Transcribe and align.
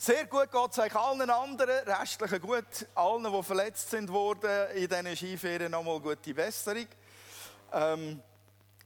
Sehr 0.00 0.26
gut 0.26 0.52
geht 0.52 0.70
es 0.70 0.78
euch 0.78 0.94
allen 0.94 1.28
anderen, 1.28 1.84
restlichen 1.84 2.40
gut, 2.40 2.86
allen, 2.94 3.32
die 3.32 3.42
verletzt 3.42 3.90
sind 3.90 4.08
worden 4.12 4.70
in 4.76 4.88
diesen 4.88 5.16
Skiferien, 5.16 5.72
nochmal 5.72 5.98
gute 5.98 6.32
Besserung. 6.32 6.86
Ähm, 7.72 8.22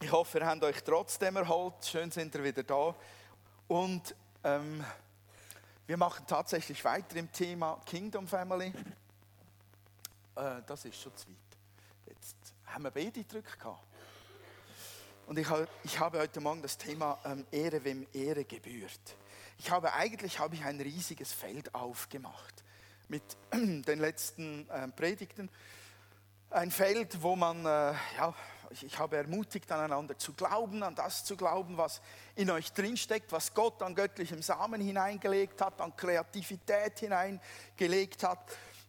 ich 0.01 0.11
hoffe, 0.11 0.39
ihr 0.39 0.47
habt 0.47 0.65
euch 0.65 0.83
trotzdem 0.83 1.37
erholt. 1.37 1.75
Schön 1.83 2.11
sind 2.11 2.35
ihr 2.35 2.43
wieder 2.43 2.63
da. 2.63 2.95
Und 3.69 4.15
ähm, 4.43 4.83
wir 5.87 5.99
machen 5.99 6.25
tatsächlich 6.27 6.83
weiter 6.83 7.17
im 7.17 7.31
Thema 7.31 7.79
Kingdom 7.85 8.27
Family. 8.27 8.73
Äh, 10.35 10.63
das 10.67 10.87
ist 10.87 10.99
schon 10.99 11.15
zu 11.15 11.29
weit. 11.29 11.37
Jetzt 12.07 12.37
haben 12.65 12.85
wir 12.85 12.91
beide 12.91 13.23
Drücke 13.23 13.59
gehabt. 13.59 13.87
Und 15.27 15.39
ich 15.39 15.47
habe, 15.47 15.69
ich 15.85 15.99
habe 15.99 16.21
heute 16.21 16.41
Morgen 16.41 16.63
das 16.63 16.79
Thema 16.79 17.19
ähm, 17.27 17.45
Ehre, 17.51 17.85
wem 17.85 18.07
Ehre 18.15 18.47
gebührt. 18.47 19.19
Ich 19.59 19.71
habe 19.71 19.93
eigentlich 19.93 20.39
habe 20.39 20.55
ich 20.55 20.65
ein 20.65 20.81
riesiges 20.81 21.33
Feld 21.33 21.75
aufgemacht 21.75 22.65
mit 23.09 23.23
den 23.53 23.99
letzten 23.99 24.69
äh, 24.71 24.89
Predigten. 24.89 25.51
Ein 26.51 26.71
Feld, 26.71 27.23
wo 27.23 27.37
man, 27.37 27.65
äh, 27.65 27.95
ja, 28.17 28.35
ich 28.81 28.99
habe 28.99 29.17
ermutigt, 29.17 29.71
aneinander 29.71 30.19
zu 30.19 30.33
glauben, 30.33 30.83
an 30.83 30.95
das 30.95 31.25
zu 31.25 31.37
glauben, 31.37 31.77
was 31.77 32.01
in 32.35 32.51
euch 32.51 32.73
drinsteckt, 32.73 33.31
was 33.33 33.55
Gott 33.55 33.83
an 33.83 33.95
göttlichem 33.95 34.43
Samen 34.43 34.81
hineingelegt 34.81 35.61
hat, 35.61 35.81
an 35.81 35.95
Kreativität 35.95 36.99
hineingelegt 37.01 38.25
hat. 38.25 38.39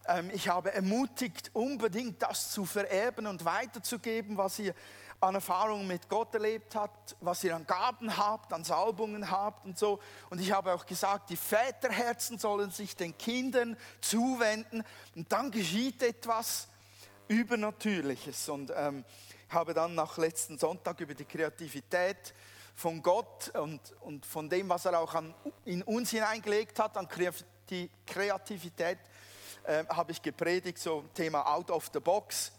Ähm, 0.07 0.29
ich 0.33 0.49
habe 0.49 0.73
ermutigt, 0.73 1.51
unbedingt 1.53 2.21
das 2.21 2.51
zu 2.51 2.65
vererben 2.65 3.27
und 3.27 3.45
weiterzugeben, 3.45 4.37
was 4.37 4.59
ihr 4.59 4.73
an 5.23 5.35
Erfahrungen 5.35 5.87
mit 5.87 6.09
Gott 6.09 6.33
erlebt 6.33 6.75
habt, 6.75 7.15
was 7.21 7.43
ihr 7.43 7.55
an 7.55 7.65
Gaben 7.65 8.15
habt, 8.17 8.51
an 8.51 8.63
Salbungen 8.63 9.31
habt 9.31 9.65
und 9.65 9.77
so. 9.77 9.99
Und 10.29 10.41
ich 10.41 10.51
habe 10.51 10.73
auch 10.73 10.85
gesagt, 10.85 11.29
die 11.29 11.37
Väterherzen 11.37 12.37
sollen 12.37 12.71
sich 12.71 12.95
den 12.95 13.17
Kindern 13.17 13.77
zuwenden 14.01 14.83
und 15.15 15.31
dann 15.31 15.49
geschieht 15.49 16.03
etwas 16.03 16.67
Übernatürliches. 17.27 18.49
Und 18.49 18.71
ähm, 18.75 19.05
habe 19.49 19.73
dann 19.73 19.95
nach 19.95 20.17
letzten 20.17 20.57
Sonntag 20.57 20.99
über 20.99 21.13
die 21.13 21.25
Kreativität 21.25 22.33
von 22.75 23.01
Gott 23.01 23.49
und, 23.55 23.79
und 24.01 24.25
von 24.25 24.49
dem, 24.49 24.67
was 24.67 24.85
er 24.85 24.99
auch 24.99 25.13
an, 25.13 25.33
in 25.63 25.83
uns 25.83 26.09
hineingelegt 26.09 26.79
hat, 26.79 26.97
an 26.97 27.07
Kreativität, 27.07 28.97
äh, 29.63 29.85
habe 29.87 30.11
ich 30.11 30.21
gepredigt, 30.21 30.79
so 30.79 31.05
Thema 31.13 31.47
Out 31.47 31.71
of 31.71 31.89
the 31.93 31.99
Box 31.99 32.51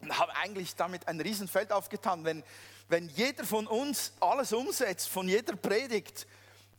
und 0.00 0.18
habe 0.18 0.34
eigentlich 0.36 0.74
damit 0.76 1.08
ein 1.08 1.20
Riesenfeld 1.20 1.72
aufgetan. 1.72 2.24
Wenn, 2.24 2.42
wenn 2.88 3.08
jeder 3.10 3.44
von 3.44 3.66
uns 3.66 4.12
alles 4.20 4.52
umsetzt, 4.52 5.08
von 5.08 5.28
jeder 5.28 5.56
Predigt, 5.56 6.26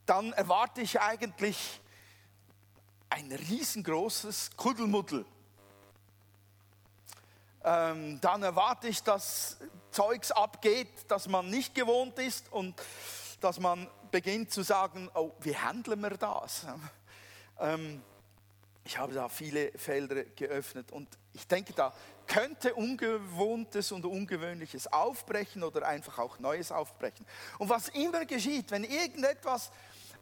dann 0.06 0.34
erwarte 0.34 0.82
ich 0.82 1.00
eigentlich 1.00 1.82
ein 3.10 3.32
riesengroßes 3.32 4.52
Kuddelmuddel. 4.56 5.26
Ähm, 7.64 8.22
dann 8.22 8.44
erwarte 8.44 8.88
ich, 8.88 9.04
dass 9.04 9.58
Zeugs 9.92 10.32
abgeht, 10.32 10.90
das 11.08 11.28
man 11.28 11.50
nicht 11.50 11.76
gewohnt 11.76 12.18
ist 12.20 12.52
und 12.52 12.76
dass 13.42 13.60
man 13.60 13.88
beginnt 14.12 14.52
zu 14.52 14.62
sagen, 14.62 15.10
oh, 15.14 15.32
wie 15.42 15.56
handeln 15.56 16.00
wir 16.02 16.12
das? 16.12 16.66
Ähm, 17.60 18.04
ich 18.88 18.98
habe 18.98 19.14
da 19.14 19.28
viele 19.28 19.74
Felder 19.74 20.24
geöffnet 20.24 20.94
und 20.94 21.10
ich 21.34 21.46
denke, 21.46 21.74
da 21.74 21.94
könnte 22.26 22.74
Ungewohntes 22.74 23.92
und 23.92 24.06
Ungewöhnliches 24.06 24.88
aufbrechen 24.88 25.62
oder 25.64 25.86
einfach 25.86 26.20
auch 26.20 26.40
Neues 26.40 26.72
aufbrechen. 26.72 27.26
Und 27.60 27.68
was 27.68 27.90
immer 27.90 28.24
geschieht, 28.24 28.72
wenn 28.72 28.86
irgendetwas 28.86 29.72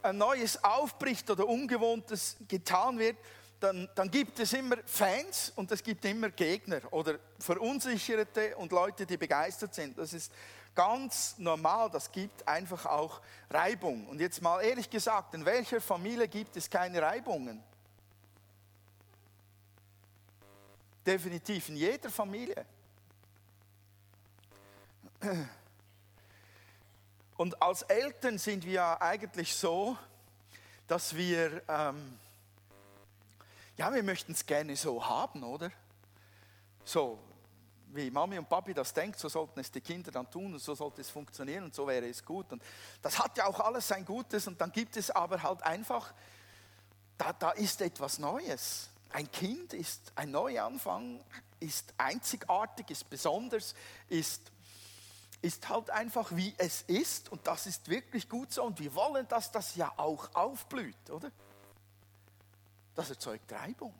äh, 0.01 0.11
Neues 0.11 0.63
aufbricht 0.63 1.29
oder 1.29 1.47
Ungewohntes 1.47 2.37
getan 2.47 2.97
wird, 2.97 3.17
dann, 3.59 3.87
dann, 3.93 4.09
gibt 4.09 4.39
es 4.39 4.51
immer 4.53 4.77
Fans 4.87 5.53
und 5.55 5.71
es 5.71 5.83
gibt 5.83 6.03
immer 6.03 6.31
Gegner 6.31 6.81
oder 6.91 7.19
Verunsicherte 7.37 8.57
und 8.57 8.71
Leute, 8.71 9.05
die 9.05 9.17
begeistert 9.17 9.75
sind. 9.75 9.95
Das 9.95 10.11
ist 10.11 10.31
ganz 10.73 11.35
normal, 11.37 11.91
das 11.91 12.11
gibt 12.11 12.47
einfach 12.47 12.87
auch 12.87 13.21
Reibung. 13.47 14.07
Und 14.07 14.19
jetzt 14.19 14.41
mal 14.41 14.61
ehrlich 14.61 14.89
gesagt, 14.89 15.35
in 15.35 15.45
welcher 15.45 15.79
Familie 15.79 16.27
gibt 16.27 16.57
es 16.57 16.67
keine 16.67 16.99
Reibungen? 16.99 17.63
Definitiv 21.05 21.69
in 21.69 21.75
jeder 21.75 22.09
Familie. 22.09 22.65
Und 27.37 27.61
als 27.61 27.81
Eltern 27.83 28.37
sind 28.37 28.65
wir 28.65 28.73
ja 28.73 29.01
eigentlich 29.01 29.53
so, 29.53 29.97
dass 30.87 31.15
wir, 31.15 31.61
ähm, 31.67 32.17
ja, 33.77 33.93
wir 33.93 34.03
möchten 34.03 34.31
es 34.31 34.45
gerne 34.45 34.75
so 34.75 35.05
haben, 35.05 35.43
oder? 35.43 35.71
So, 36.83 37.19
wie 37.87 38.09
Mami 38.09 38.37
und 38.37 38.47
Papi 38.47 38.73
das 38.73 38.93
denkt, 38.93 39.19
so 39.19 39.27
sollten 39.27 39.59
es 39.59 39.71
die 39.71 39.81
Kinder 39.81 40.11
dann 40.11 40.29
tun 40.29 40.53
und 40.53 40.59
so 40.59 40.75
sollte 40.75 41.01
es 41.01 41.09
funktionieren 41.09 41.65
und 41.65 41.75
so 41.75 41.87
wäre 41.87 42.07
es 42.07 42.23
gut. 42.23 42.51
Und 42.51 42.63
das 43.01 43.19
hat 43.19 43.37
ja 43.37 43.45
auch 43.45 43.59
alles 43.59 43.87
sein 43.87 44.05
Gutes 44.05 44.47
und 44.47 44.59
dann 44.61 44.71
gibt 44.71 44.95
es 44.97 45.11
aber 45.11 45.41
halt 45.41 45.63
einfach, 45.63 46.13
da, 47.17 47.33
da 47.33 47.51
ist 47.51 47.81
etwas 47.81 48.19
Neues. 48.19 48.89
Ein 49.15 49.31
Kind 49.31 49.71
ist 49.71 50.11
ein 50.15 50.31
Neuanfang, 50.31 51.23
ist 51.61 51.93
einzigartig, 51.97 52.89
ist 52.89 53.09
besonders, 53.09 53.73
ist, 54.09 54.41
ist 55.41 55.69
halt 55.69 55.89
einfach 55.89 56.35
wie 56.35 56.53
es 56.57 56.81
ist 56.81 57.31
und 57.31 57.47
das 57.47 57.65
ist 57.65 57.87
wirklich 57.87 58.27
gut 58.27 58.51
so 58.51 58.65
und 58.65 58.77
wir 58.77 58.93
wollen, 58.93 59.25
dass 59.29 59.53
das 59.53 59.77
ja 59.77 59.93
auch 59.95 60.35
aufblüht, 60.35 61.09
oder? 61.09 61.31
Das 62.93 63.09
erzeugt 63.09 63.53
Reibung. 63.53 63.93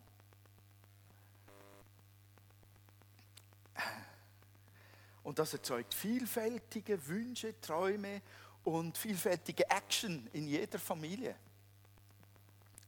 Und 5.24 5.40
das 5.40 5.54
erzeugt 5.54 5.94
vielfältige 5.94 7.08
Wünsche, 7.08 7.58
Träume 7.62 8.22
und 8.66 8.98
vielfältige 8.98 9.70
Action 9.70 10.28
in 10.34 10.46
jeder 10.46 10.78
Familie. 10.78 11.38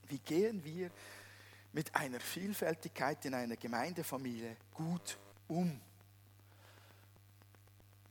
Wie 0.09 0.19
gehen 0.19 0.61
wir 0.65 0.91
mit 1.73 1.93
einer 1.95 2.19
Vielfältigkeit 2.19 3.23
in 3.25 3.33
einer 3.33 3.55
Gemeindefamilie 3.55 4.55
gut 4.73 5.17
um? 5.47 5.79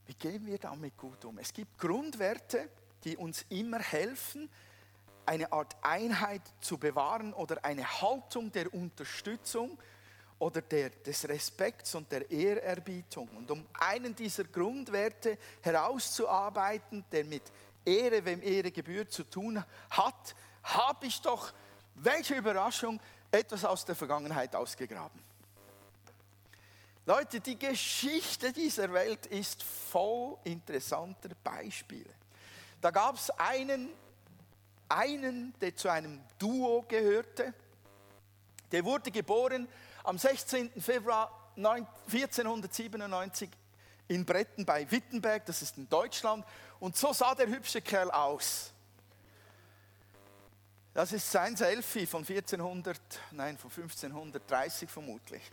Wie 0.05 0.13
gehen 0.13 0.45
wir 0.45 0.57
damit 0.57 0.97
gut 0.97 1.25
um? 1.25 1.37
Es 1.37 1.53
gibt 1.53 1.77
Grundwerte, 1.77 2.69
die 3.03 3.17
uns 3.17 3.45
immer 3.49 3.79
helfen, 3.79 4.49
eine 5.25 5.51
Art 5.51 5.75
Einheit 5.81 6.41
zu 6.61 6.77
bewahren 6.77 7.33
oder 7.33 7.63
eine 7.63 7.85
Haltung 8.01 8.51
der 8.51 8.73
Unterstützung 8.73 9.77
oder 10.39 10.61
der, 10.61 10.89
des 10.89 11.27
Respekts 11.27 11.95
und 11.95 12.11
der 12.11 12.29
Ehrerbietung. 12.31 13.27
Und 13.35 13.51
um 13.51 13.65
einen 13.73 14.15
dieser 14.15 14.45
Grundwerte 14.45 15.37
herauszuarbeiten, 15.61 17.03
der 17.11 17.25
mit 17.25 17.43
Ehre, 17.83 18.23
wem 18.23 18.41
Ehre 18.41 18.71
gebührt, 18.71 19.11
zu 19.11 19.23
tun 19.23 19.63
hat, 19.89 20.35
habe 20.63 21.07
ich 21.07 21.21
doch, 21.21 21.51
welche 21.95 22.35
Überraschung, 22.35 22.99
etwas 23.31 23.65
aus 23.65 23.85
der 23.85 23.95
Vergangenheit 23.95 24.55
ausgegraben. 24.55 25.21
Leute, 27.05 27.39
die 27.39 27.57
Geschichte 27.57 28.51
dieser 28.51 28.91
Welt 28.91 29.25
ist 29.27 29.63
voll 29.63 30.37
interessanter 30.43 31.29
Beispiele. 31.43 32.09
Da 32.81 32.91
gab 32.91 33.15
es 33.15 33.29
einen, 33.31 33.89
einen, 34.89 35.53
der 35.61 35.75
zu 35.75 35.89
einem 35.89 36.21
Duo 36.37 36.83
gehörte. 36.87 37.53
Der 38.71 38.83
wurde 38.83 39.09
geboren 39.09 39.69
am 40.03 40.17
16. 40.17 40.69
Februar 40.81 41.31
1497 41.55 43.49
in 44.09 44.25
Bretten 44.25 44.65
bei 44.65 44.89
Wittenberg, 44.89 45.45
das 45.45 45.61
ist 45.61 45.77
in 45.77 45.89
Deutschland. 45.89 46.45
Und 46.79 46.95
so 46.95 47.13
sah 47.13 47.35
der 47.35 47.47
hübsche 47.47 47.81
Kerl 47.81 48.11
aus. 48.11 48.73
Das 50.97 51.13
ist 51.13 51.31
sein 51.31 51.55
Selfie 51.55 52.07
von 52.07 52.25
1400, 52.27 52.99
nein, 53.29 53.55
von 53.55 53.69
1530 53.69 54.89
vermutlich. 54.89 55.43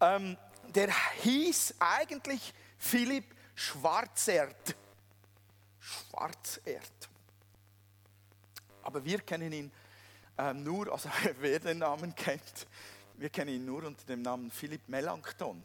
Ähm, 0.00 0.36
der 0.74 0.92
hieß 1.22 1.76
eigentlich 1.78 2.52
Philipp 2.76 3.36
Schwarzert. 3.54 4.74
Schwarzert. 5.78 7.08
Aber 8.82 9.04
wir 9.04 9.20
kennen 9.20 9.52
ihn 9.52 9.70
ähm, 10.36 10.64
nur, 10.64 10.92
also 10.92 11.08
wer 11.38 11.60
den 11.60 11.78
Namen 11.78 12.16
kennt, 12.16 12.66
wir 13.14 13.30
kennen 13.30 13.54
ihn 13.54 13.64
nur 13.64 13.84
unter 13.84 14.04
dem 14.06 14.22
Namen 14.22 14.50
Philipp 14.50 14.88
Melanchthon. 14.88 15.62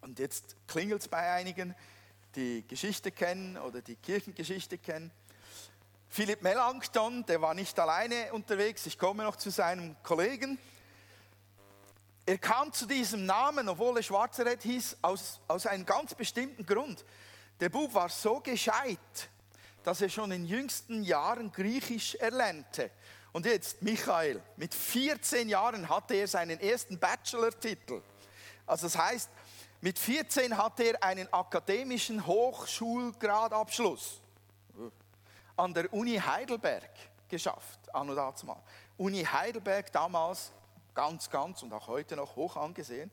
Und 0.00 0.18
jetzt 0.18 0.56
klingelt 0.66 1.02
es 1.02 1.06
bei 1.06 1.32
einigen, 1.32 1.76
die 2.34 2.66
Geschichte 2.66 3.12
kennen 3.12 3.56
oder 3.56 3.82
die 3.82 3.94
Kirchengeschichte 3.94 4.78
kennen. 4.78 5.12
Philipp 6.14 6.42
Melanchthon, 6.42 7.26
der 7.26 7.42
war 7.42 7.54
nicht 7.54 7.76
alleine 7.76 8.32
unterwegs, 8.32 8.86
ich 8.86 8.96
komme 8.96 9.24
noch 9.24 9.34
zu 9.34 9.50
seinem 9.50 9.96
Kollegen. 10.04 10.60
Er 12.24 12.38
kam 12.38 12.72
zu 12.72 12.86
diesem 12.86 13.26
Namen, 13.26 13.68
obwohl 13.68 13.96
er 13.96 14.02
Schwarzeret 14.04 14.62
hieß, 14.62 14.98
aus, 15.02 15.40
aus 15.48 15.66
einem 15.66 15.84
ganz 15.84 16.14
bestimmten 16.14 16.64
Grund. 16.64 17.04
Der 17.58 17.68
Bub 17.68 17.92
war 17.94 18.08
so 18.08 18.38
gescheit, 18.38 19.28
dass 19.82 20.02
er 20.02 20.08
schon 20.08 20.30
in 20.30 20.46
jüngsten 20.46 21.02
Jahren 21.02 21.50
Griechisch 21.50 22.14
erlernte. 22.14 22.92
Und 23.32 23.44
jetzt, 23.44 23.82
Michael, 23.82 24.40
mit 24.54 24.72
14 24.72 25.48
Jahren 25.48 25.88
hatte 25.88 26.14
er 26.14 26.28
seinen 26.28 26.60
ersten 26.60 26.96
Bachelor-Titel. 26.96 28.02
Also 28.66 28.86
das 28.86 28.96
heißt, 28.96 29.30
mit 29.80 29.98
14 29.98 30.56
hatte 30.56 30.84
er 30.84 31.02
einen 31.02 31.26
akademischen 31.32 32.24
Hochschulgradabschluss 32.24 34.20
an 35.56 35.74
der 35.74 35.92
Uni 35.92 36.16
Heidelberg 36.16 36.90
geschafft, 37.28 37.78
anno 37.94 38.14
dazumal. 38.14 38.60
Uni 38.96 39.24
Heidelberg 39.24 39.90
damals 39.92 40.52
ganz, 40.94 41.28
ganz 41.28 41.62
und 41.62 41.72
auch 41.72 41.88
heute 41.88 42.16
noch 42.16 42.36
hoch 42.36 42.56
angesehen. 42.56 43.10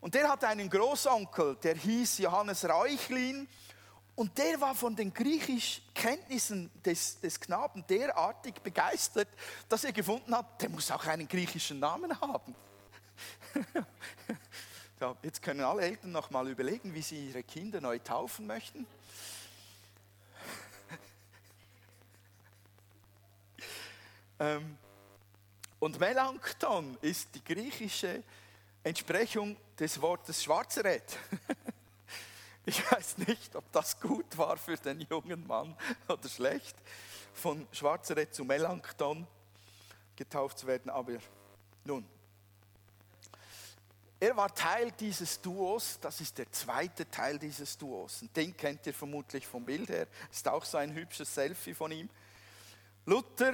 Und 0.00 0.14
der 0.14 0.28
hatte 0.28 0.46
einen 0.48 0.68
Großonkel, 0.68 1.56
der 1.56 1.76
hieß 1.76 2.18
Johannes 2.18 2.68
Reuchlin 2.68 3.48
und 4.16 4.36
der 4.38 4.60
war 4.60 4.74
von 4.74 4.94
den 4.94 5.12
Griechischkenntnissen 5.12 6.70
des, 6.84 7.20
des 7.20 7.40
Knaben 7.40 7.84
derartig 7.88 8.54
begeistert, 8.62 9.28
dass 9.68 9.84
er 9.84 9.92
gefunden 9.92 10.36
hat, 10.36 10.60
der 10.60 10.68
muss 10.68 10.90
auch 10.90 11.04
einen 11.06 11.26
griechischen 11.26 11.80
Namen 11.80 12.20
haben. 12.20 12.54
jetzt 15.22 15.42
können 15.42 15.60
alle 15.62 15.82
Eltern 15.82 16.12
noch 16.12 16.30
mal 16.30 16.48
überlegen, 16.48 16.94
wie 16.94 17.02
sie 17.02 17.28
ihre 17.28 17.42
Kinder 17.42 17.80
neu 17.80 17.98
taufen 17.98 18.46
möchten. 18.46 18.86
Ähm, 24.38 24.78
und 25.78 26.00
Melanchthon 26.00 26.96
ist 27.02 27.34
die 27.34 27.44
griechische 27.44 28.22
Entsprechung 28.82 29.56
des 29.78 30.00
Wortes 30.00 30.42
Schwarzeret. 30.42 31.18
Ich 32.66 32.90
weiß 32.90 33.18
nicht, 33.18 33.54
ob 33.56 33.70
das 33.72 34.00
gut 34.00 34.38
war 34.38 34.56
für 34.56 34.76
den 34.76 35.00
jungen 35.02 35.46
Mann 35.46 35.76
oder 36.08 36.28
schlecht, 36.30 36.74
von 37.34 37.68
Schwarzeret 37.72 38.34
zu 38.34 38.42
Melanchthon 38.42 39.26
getauft 40.16 40.60
zu 40.60 40.66
werden, 40.66 40.90
aber 40.90 41.18
nun. 41.84 42.06
Er 44.18 44.34
war 44.34 44.54
Teil 44.54 44.92
dieses 44.92 45.38
Duos, 45.42 45.98
das 46.00 46.22
ist 46.22 46.38
der 46.38 46.50
zweite 46.50 47.10
Teil 47.10 47.38
dieses 47.38 47.76
Duos. 47.76 48.22
Und 48.22 48.34
den 48.34 48.56
kennt 48.56 48.86
ihr 48.86 48.94
vermutlich 48.94 49.46
vom 49.46 49.66
Bild 49.66 49.90
her. 49.90 50.06
Ist 50.30 50.48
auch 50.48 50.64
so 50.64 50.78
ein 50.78 50.94
hübsches 50.94 51.34
Selfie 51.34 51.74
von 51.74 51.92
ihm. 51.92 52.08
Luther, 53.04 53.52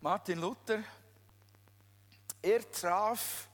Martin 0.00 0.38
Luther, 0.38 0.84
er 2.40 2.70
traf 2.70 3.48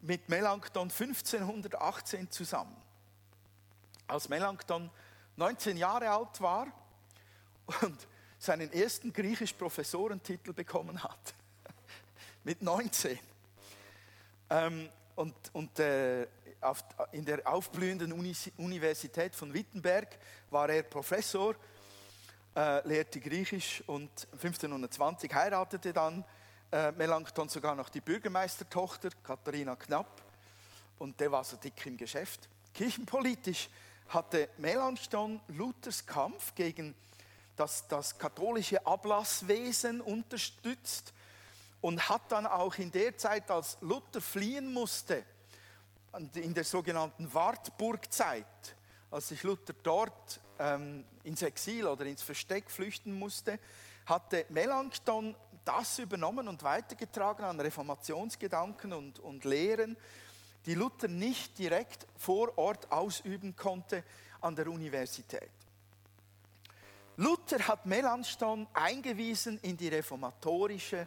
mit 0.00 0.26
Melanchthon 0.30 0.88
1518 0.90 2.30
zusammen. 2.30 2.74
Als 4.06 4.30
Melanchthon 4.30 4.90
19 5.36 5.76
Jahre 5.76 6.08
alt 6.08 6.40
war 6.40 6.68
und 7.82 8.08
seinen 8.38 8.72
ersten 8.72 9.12
griechisch-Professorentitel 9.12 10.54
bekommen 10.54 11.02
hat. 11.02 11.34
mit 12.44 12.62
19. 12.62 13.18
Ähm, 14.48 14.88
und 15.16 15.34
und 15.52 15.78
äh, 15.80 16.26
auf, 16.62 16.82
in 17.12 17.26
der 17.26 17.46
aufblühenden 17.46 18.12
Universität 18.56 19.36
von 19.36 19.52
Wittenberg 19.52 20.18
war 20.48 20.70
er 20.70 20.82
Professor, 20.82 21.54
äh, 22.54 22.86
lehrte 22.86 23.20
Griechisch 23.20 23.82
und 23.86 24.10
1520 24.32 25.32
heiratete 25.32 25.92
dann 25.92 26.24
äh, 26.70 26.92
Melanchthon 26.92 27.48
sogar 27.48 27.74
noch 27.74 27.88
die 27.88 28.00
Bürgermeistertochter, 28.00 29.10
Katharina 29.22 29.76
Knapp. 29.76 30.22
Und 30.98 31.18
der 31.20 31.32
war 31.32 31.44
so 31.44 31.56
dick 31.56 31.84
im 31.86 31.96
Geschäft. 31.96 32.48
Kirchenpolitisch 32.74 33.68
hatte 34.08 34.48
Melanchthon 34.58 35.40
Luthers 35.48 36.06
Kampf 36.06 36.54
gegen 36.54 36.94
das, 37.56 37.86
das 37.88 38.18
katholische 38.18 38.86
Ablasswesen 38.86 40.00
unterstützt 40.00 41.12
und 41.80 42.08
hat 42.08 42.30
dann 42.30 42.46
auch 42.46 42.74
in 42.76 42.90
der 42.90 43.16
Zeit, 43.16 43.50
als 43.50 43.76
Luther 43.80 44.20
fliehen 44.20 44.72
musste, 44.72 45.24
in 46.34 46.54
der 46.54 46.64
sogenannten 46.64 47.32
Wartburgzeit, 47.32 48.76
als 49.10 49.28
sich 49.28 49.42
Luther 49.42 49.74
dort 49.82 50.40
ähm, 50.62 51.04
ins 51.24 51.42
Exil 51.42 51.86
oder 51.86 52.04
ins 52.06 52.22
Versteck 52.22 52.70
flüchten 52.70 53.18
musste, 53.18 53.58
hatte 54.06 54.46
Melanchthon 54.48 55.34
das 55.64 55.98
übernommen 55.98 56.48
und 56.48 56.62
weitergetragen 56.62 57.44
an 57.44 57.60
Reformationsgedanken 57.60 58.92
und, 58.92 59.18
und 59.18 59.44
Lehren, 59.44 59.96
die 60.66 60.74
Luther 60.74 61.08
nicht 61.08 61.58
direkt 61.58 62.06
vor 62.16 62.56
Ort 62.56 62.90
ausüben 62.90 63.56
konnte 63.56 64.04
an 64.40 64.56
der 64.56 64.68
Universität. 64.68 65.50
Luther 67.16 67.66
hat 67.68 67.86
Melanchthon 67.86 68.66
eingewiesen 68.72 69.58
in 69.62 69.76
die 69.76 69.88
reformatorische 69.88 71.06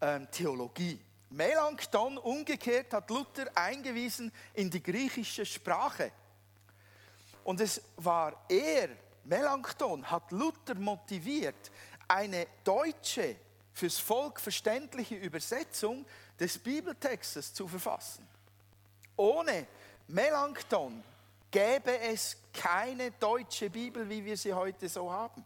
ähm, 0.00 0.30
Theologie. 0.30 0.98
Melanchthon 1.30 2.18
umgekehrt 2.18 2.92
hat 2.92 3.10
Luther 3.10 3.46
eingewiesen 3.54 4.30
in 4.54 4.70
die 4.70 4.82
griechische 4.82 5.44
Sprache. 5.44 6.12
Und 7.44 7.60
es 7.60 7.80
war 7.96 8.44
er, 8.48 8.88
Melanchthon, 9.24 10.10
hat 10.10 10.32
Luther 10.32 10.74
motiviert, 10.74 11.70
eine 12.08 12.46
deutsche 12.64 13.36
fürs 13.72 13.98
Volk 13.98 14.40
verständliche 14.40 15.16
Übersetzung 15.16 16.04
des 16.38 16.58
Bibeltextes 16.58 17.52
zu 17.52 17.68
verfassen. 17.68 18.26
Ohne 19.16 19.66
Melanchthon 20.08 21.02
gäbe 21.50 21.98
es 22.00 22.36
keine 22.52 23.10
deutsche 23.12 23.70
Bibel, 23.70 24.08
wie 24.08 24.24
wir 24.24 24.36
sie 24.36 24.52
heute 24.52 24.88
so 24.88 25.10
haben. 25.10 25.44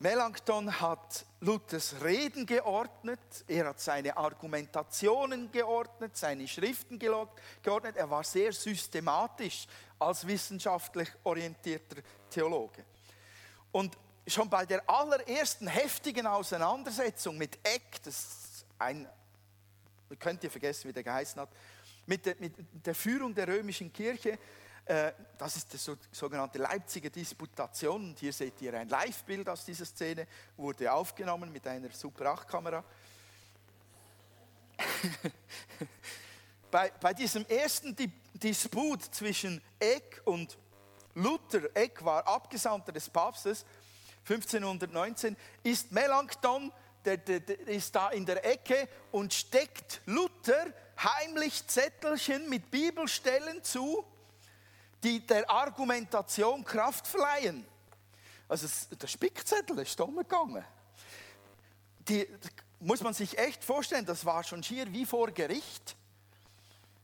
Melanchthon 0.00 0.80
hat 0.80 1.26
Luthers 1.40 1.96
Reden 2.02 2.46
geordnet, 2.46 3.18
er 3.48 3.66
hat 3.68 3.80
seine 3.80 4.16
Argumentationen 4.16 5.50
geordnet, 5.50 6.16
seine 6.16 6.46
Schriften 6.46 7.00
geordnet, 7.00 7.96
er 7.96 8.08
war 8.08 8.22
sehr 8.22 8.52
systematisch 8.52 9.66
als 9.98 10.24
wissenschaftlich 10.24 11.08
orientierter 11.24 12.02
Theologe. 12.30 12.84
Und 13.72 13.98
schon 14.24 14.48
bei 14.48 14.64
der 14.66 14.88
allerersten 14.88 15.66
heftigen 15.66 16.28
Auseinandersetzung 16.28 17.36
mit 17.36 17.58
Eck, 17.64 18.00
das 18.04 18.64
ein, 18.78 19.08
könnt 20.20 20.44
ihr 20.44 20.50
vergessen, 20.50 20.88
wie 20.88 20.92
der 20.92 21.02
geheißen 21.02 21.40
hat, 21.40 21.50
mit 22.06 22.24
der, 22.24 22.36
mit 22.38 22.54
der 22.86 22.94
Führung 22.94 23.34
der 23.34 23.48
römischen 23.48 23.92
Kirche, 23.92 24.38
das 25.36 25.56
ist 25.56 25.72
die 25.72 25.78
sogenannte 26.12 26.58
Leipziger 26.58 27.10
Disputation. 27.10 28.10
Und 28.10 28.18
hier 28.18 28.32
seht 28.32 28.60
ihr 28.62 28.72
ein 28.74 28.88
Live-Bild 28.88 29.48
aus 29.48 29.64
dieser 29.64 29.84
Szene, 29.84 30.26
wurde 30.56 30.90
aufgenommen 30.90 31.52
mit 31.52 31.66
einer 31.66 31.90
Super 31.90 32.34
8-Kamera. 32.34 32.82
bei, 36.70 36.90
bei 37.00 37.12
diesem 37.12 37.44
ersten 37.46 37.94
Disput 38.32 39.02
zwischen 39.14 39.60
Eck 39.78 40.22
und 40.24 40.56
Luther, 41.14 41.68
Eck 41.74 42.04
war 42.04 42.26
Abgesandter 42.26 42.92
des 42.92 43.10
Papstes, 43.10 43.66
1519, 44.20 45.36
ist 45.64 45.92
Melanchthon, 45.92 46.72
der, 47.04 47.16
der, 47.16 47.40
der 47.40 47.60
ist 47.68 47.94
da 47.94 48.10
in 48.10 48.24
der 48.24 48.44
Ecke 48.44 48.88
und 49.10 49.34
steckt 49.34 50.00
Luther 50.06 50.72
heimlich 50.98 51.66
Zettelchen 51.66 52.48
mit 52.48 52.70
Bibelstellen 52.70 53.62
zu, 53.62 54.04
die 55.02 55.24
der 55.26 55.48
Argumentation 55.48 56.64
Kraft 56.64 57.06
verleihen. 57.06 57.66
Also 58.48 58.66
der 58.96 59.06
Spickzettel 59.06 59.78
ist 59.78 60.00
umgegangen. 60.00 60.64
Die 62.00 62.26
muss 62.80 63.02
man 63.02 63.12
sich 63.12 63.36
echt 63.38 63.62
vorstellen, 63.64 64.06
das 64.06 64.24
war 64.24 64.42
schon 64.42 64.62
schier 64.62 64.90
wie 64.92 65.04
vor 65.04 65.30
Gericht. 65.30 65.96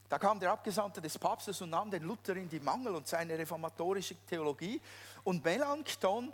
Da 0.08 0.18
kam 0.18 0.38
der 0.38 0.52
Abgesandte 0.52 1.00
des 1.00 1.18
Papstes 1.18 1.60
und 1.60 1.70
nahm 1.70 1.90
den 1.90 2.04
Luther 2.04 2.36
in 2.36 2.48
die 2.48 2.60
Mangel 2.60 2.94
und 2.94 3.08
seine 3.08 3.36
reformatorische 3.36 4.14
Theologie. 4.26 4.80
Und 5.24 5.44
Melanchthon 5.44 6.32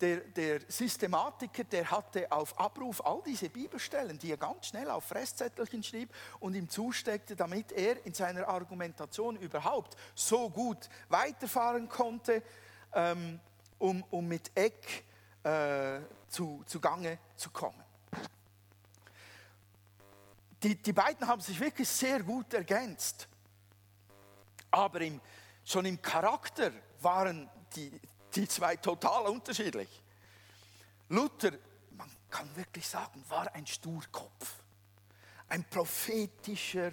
der, 0.00 0.20
der 0.20 0.60
Systematiker, 0.68 1.64
der 1.64 1.90
hatte 1.90 2.30
auf 2.32 2.58
Abruf 2.58 3.04
all 3.04 3.22
diese 3.24 3.50
Bibelstellen, 3.50 4.18
die 4.18 4.30
er 4.30 4.36
ganz 4.36 4.68
schnell 4.68 4.90
auf 4.90 5.04
Fresszettelchen 5.04 5.82
schrieb 5.82 6.14
und 6.38 6.54
ihm 6.54 6.68
zusteckte, 6.68 7.36
damit 7.36 7.72
er 7.72 8.04
in 8.06 8.14
seiner 8.14 8.48
Argumentation 8.48 9.36
überhaupt 9.36 9.96
so 10.14 10.48
gut 10.48 10.88
weiterfahren 11.08 11.88
konnte, 11.88 12.42
ähm, 12.94 13.40
um, 13.78 14.02
um 14.10 14.26
mit 14.26 14.50
Eck 14.54 15.04
äh, 15.42 16.00
zu, 16.28 16.62
zu 16.66 16.80
Gange 16.80 17.18
zu 17.36 17.50
kommen. 17.50 17.82
Die, 20.62 20.76
die 20.76 20.92
beiden 20.92 21.26
haben 21.26 21.40
sich 21.40 21.58
wirklich 21.58 21.88
sehr 21.88 22.22
gut 22.22 22.52
ergänzt. 22.52 23.28
Aber 24.70 25.00
im, 25.00 25.20
schon 25.64 25.86
im 25.86 26.00
Charakter 26.00 26.70
waren 27.00 27.48
die, 27.74 27.98
die 28.36 28.48
zwei 28.48 28.76
total 28.76 29.26
unterschiedlich. 29.26 29.88
Luther, 31.08 31.52
man 31.96 32.10
kann 32.30 32.48
wirklich 32.56 32.86
sagen, 32.86 33.24
war 33.28 33.52
ein 33.54 33.66
Sturkopf. 33.66 34.54
Ein 35.48 35.64
prophetischer 35.64 36.92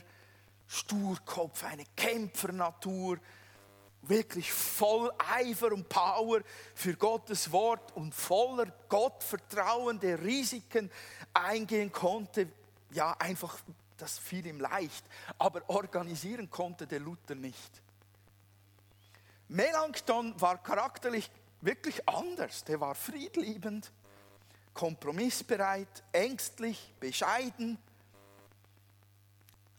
Sturkopf, 0.67 1.63
eine 1.63 1.86
Kämpfernatur, 1.96 3.20
wirklich 4.01 4.51
voll 4.51 5.12
Eifer 5.17 5.72
und 5.72 5.88
Power 5.89 6.41
für 6.74 6.96
Gottes 6.96 7.51
Wort 7.51 7.96
und 7.96 8.13
voller 8.13 8.67
Gottvertrauen, 8.89 10.00
der 10.00 10.22
Risiken 10.22 10.91
eingehen 11.34 11.91
konnte. 11.91 12.48
Ja, 12.91 13.15
einfach, 13.20 13.58
das 13.98 14.17
fiel 14.17 14.46
ihm 14.46 14.60
leicht, 14.60 15.06
aber 15.38 15.62
organisieren 15.70 16.50
konnte 16.50 16.88
der 16.88 17.00
Luther 17.00 17.36
nicht. 17.36 17.82
Melanchthon 19.50 20.39
war 20.42 20.62
charakterlich 20.62 21.30
wirklich 21.62 22.08
anders. 22.08 22.63
Der 22.66 22.80
war 22.80 22.96
friedliebend, 22.96 23.92
kompromissbereit, 24.74 26.04
ängstlich, 26.12 26.94
bescheiden, 27.00 27.77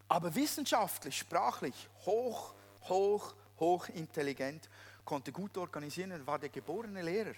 aber 0.09 0.35
wissenschaftlich, 0.35 1.19
sprachlich 1.19 1.89
hoch, 2.07 2.55
hoch, 2.89 3.35
hoch 3.61 3.89
intelligent, 3.91 4.69
konnte 5.05 5.33
gut 5.33 5.57
organisieren 5.59 6.13
und 6.13 6.27
war 6.27 6.39
der 6.39 6.49
geborene 6.49 7.03
Lehrer. 7.03 7.35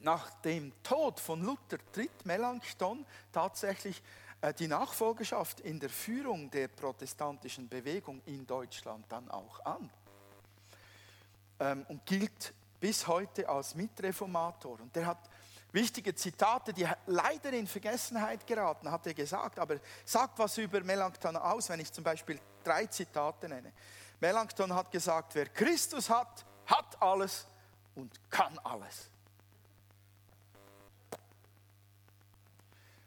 Nach 0.00 0.30
dem 0.40 0.72
Tod 0.82 1.20
von 1.20 1.42
Luther 1.42 1.78
tritt 1.92 2.26
Melanchthon 2.26 3.06
tatsächlich 3.32 4.02
äh, 4.40 4.52
die 4.52 4.66
Nachfolgerschaft 4.66 5.60
in 5.60 5.78
der 5.80 5.90
Führung 5.90 6.50
der 6.50 6.68
protestantischen 6.68 7.68
Bewegung 7.68 8.20
in 8.26 8.46
Deutschland 8.46 9.06
dann 9.08 9.30
auch 9.30 9.64
an 9.64 9.88
ähm, 11.62 11.86
und 11.88 12.04
gilt 12.04 12.52
bis 12.80 13.06
heute 13.06 13.48
als 13.48 13.74
Mitreformator. 13.76 14.80
Und 14.80 14.94
der 14.96 15.06
hat 15.06 15.30
wichtige 15.70 16.14
Zitate, 16.14 16.72
die 16.72 16.86
leider 17.06 17.52
in 17.52 17.66
Vergessenheit 17.66 18.44
geraten, 18.46 18.90
hat 18.90 19.06
er 19.06 19.14
gesagt, 19.14 19.58
aber 19.58 19.76
sagt 20.04 20.38
was 20.38 20.58
über 20.58 20.80
Melanchthon 20.80 21.36
aus, 21.36 21.68
wenn 21.68 21.80
ich 21.80 21.92
zum 21.92 22.02
Beispiel 22.02 22.40
drei 22.64 22.86
Zitate 22.86 23.48
nenne. 23.48 23.72
Melanchthon 24.20 24.74
hat 24.74 24.90
gesagt, 24.90 25.34
wer 25.36 25.46
Christus 25.46 26.10
hat, 26.10 26.44
hat 26.66 27.00
alles 27.00 27.46
und 27.94 28.12
kann 28.28 28.58
alles. 28.58 29.08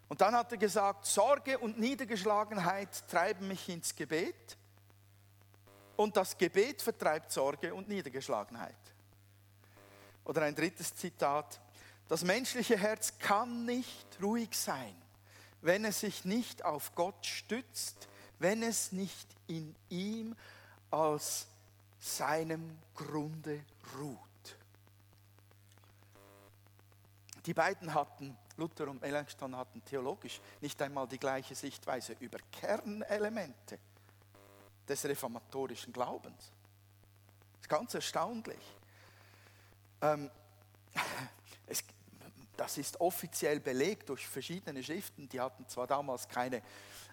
Und 0.08 0.22
dann 0.22 0.36
hat 0.36 0.52
er 0.52 0.58
gesagt, 0.58 1.06
Sorge 1.06 1.58
und 1.58 1.78
Niedergeschlagenheit 1.78 3.10
treiben 3.10 3.50
mich 3.50 3.68
ins 3.68 3.94
Gebet 3.94 4.58
und 5.98 6.18
das 6.18 6.38
Gebet 6.38 6.82
vertreibt 6.82 7.32
Sorge 7.32 7.74
und 7.74 7.88
Niedergeschlagenheit. 7.88 8.76
Oder 10.26 10.44
ein 10.44 10.56
drittes 10.56 10.96
Zitat, 10.96 11.60
das 12.08 12.24
menschliche 12.24 12.78
Herz 12.78 13.18
kann 13.20 13.66
nicht 13.66 14.22
ruhig 14.22 14.56
sein, 14.58 14.96
wenn 15.62 15.86
es 15.86 16.02
sich 16.02 16.26
nicht 16.26 16.64
auf 16.64 16.94
Gott 16.96 17.26
stützt, 17.26 18.08
wenn 18.40 18.64
es 18.64 18.92
nicht 18.92 19.28
in 19.48 19.76
ihm 19.90 20.36
als 20.92 21.48
seinem 22.00 22.78
Grunde 22.94 23.64
ruht. 23.98 24.20
Die 27.46 27.54
beiden 27.54 27.94
hatten, 27.94 28.36
Luther 28.58 28.88
und 28.88 29.02
Melanchthon 29.02 29.56
hatten 29.56 29.84
theologisch 29.86 30.42
nicht 30.62 30.82
einmal 30.82 31.08
die 31.08 31.20
gleiche 31.20 31.54
Sichtweise 31.54 32.16
über 32.20 32.38
Kernelemente 32.52 33.78
des 34.88 35.06
reformatorischen 35.06 35.94
Glaubens. 35.94 36.52
Das 37.54 37.62
ist 37.62 37.70
ganz 37.70 37.94
erstaunlich. 37.94 38.62
Ähm, 40.02 40.30
es, 41.68 41.84
das 42.56 42.78
ist 42.78 43.00
offiziell 43.02 43.60
belegt 43.60 44.10
durch 44.10 44.28
verschiedene 44.28 44.84
Schriften. 44.84 45.28
Die 45.30 45.40
hatten 45.40 45.68
zwar 45.68 45.88
damals 45.88 46.28
keine 46.28 46.62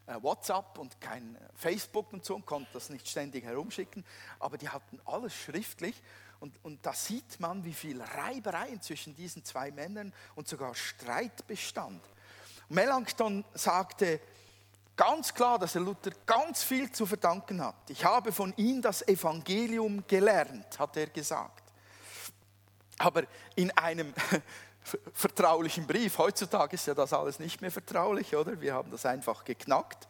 äh, 0.07 0.21
WhatsApp 0.21 0.79
und 0.79 1.01
kein 1.01 1.39
Facebook 1.55 2.13
und 2.13 2.25
so 2.25 2.35
und 2.35 2.47
konnten 2.47 2.71
das 2.73 2.91
nicht 2.91 3.09
ständig 3.09 3.45
herumschicken, 3.45 4.05
aber 4.39 4.59
die 4.59 4.69
hatten 4.69 5.01
alles 5.05 5.35
schriftlich. 5.35 6.03
Und, 6.41 6.59
und 6.65 6.85
da 6.85 6.93
sieht 6.93 7.39
man, 7.39 7.65
wie 7.65 7.73
viel 7.73 8.03
Reibereien 8.03 8.83
zwischen 8.83 9.15
diesen 9.15 9.45
zwei 9.45 9.71
Männern 9.71 10.13
und 10.35 10.49
sogar 10.49 10.75
Streit 10.75 11.47
bestand. 11.47 12.03
Melanchthon 12.69 13.45
sagte 13.55 14.21
ganz 15.03 15.35
klar, 15.35 15.59
dass 15.59 15.75
er 15.75 15.81
Luther 15.81 16.13
ganz 16.25 16.63
viel 16.63 16.93
zu 16.93 17.05
verdanken 17.07 17.61
hat. 17.61 17.75
Ich 17.89 18.05
habe 18.05 18.31
von 18.31 18.55
ihm 18.57 18.81
das 18.81 19.03
Evangelium 19.09 20.05
gelernt, 20.07 20.79
hat 20.79 20.97
er 20.97 21.09
gesagt. 21.09 21.65
Aber 22.99 23.25
in 23.57 23.77
einem 23.77 24.15
vertraulichen 25.13 25.89
Brief. 25.89 26.19
Heutzutage 26.19 26.77
ist 26.77 26.87
ja 26.87 26.95
das 26.95 27.13
alles 27.13 27.41
nicht 27.41 27.61
mehr 27.61 27.73
vertraulich, 27.73 28.37
oder? 28.37 28.61
Wir 28.61 28.75
haben 28.75 28.93
das 28.93 29.05
einfach 29.05 29.45
geknackt. 29.45 30.07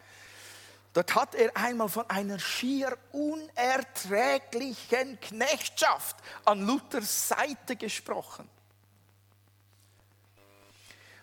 Dort 0.93 1.15
hat 1.15 1.35
er 1.37 1.57
einmal 1.57 1.89
von 1.89 2.05
einer 2.11 2.39
schier 2.39 2.99
unerträglichen 3.13 5.19
Knechtschaft 5.21 6.17
an 6.45 6.67
Luthers 6.67 7.29
Seite 7.29 7.77
gesprochen. 7.77 8.47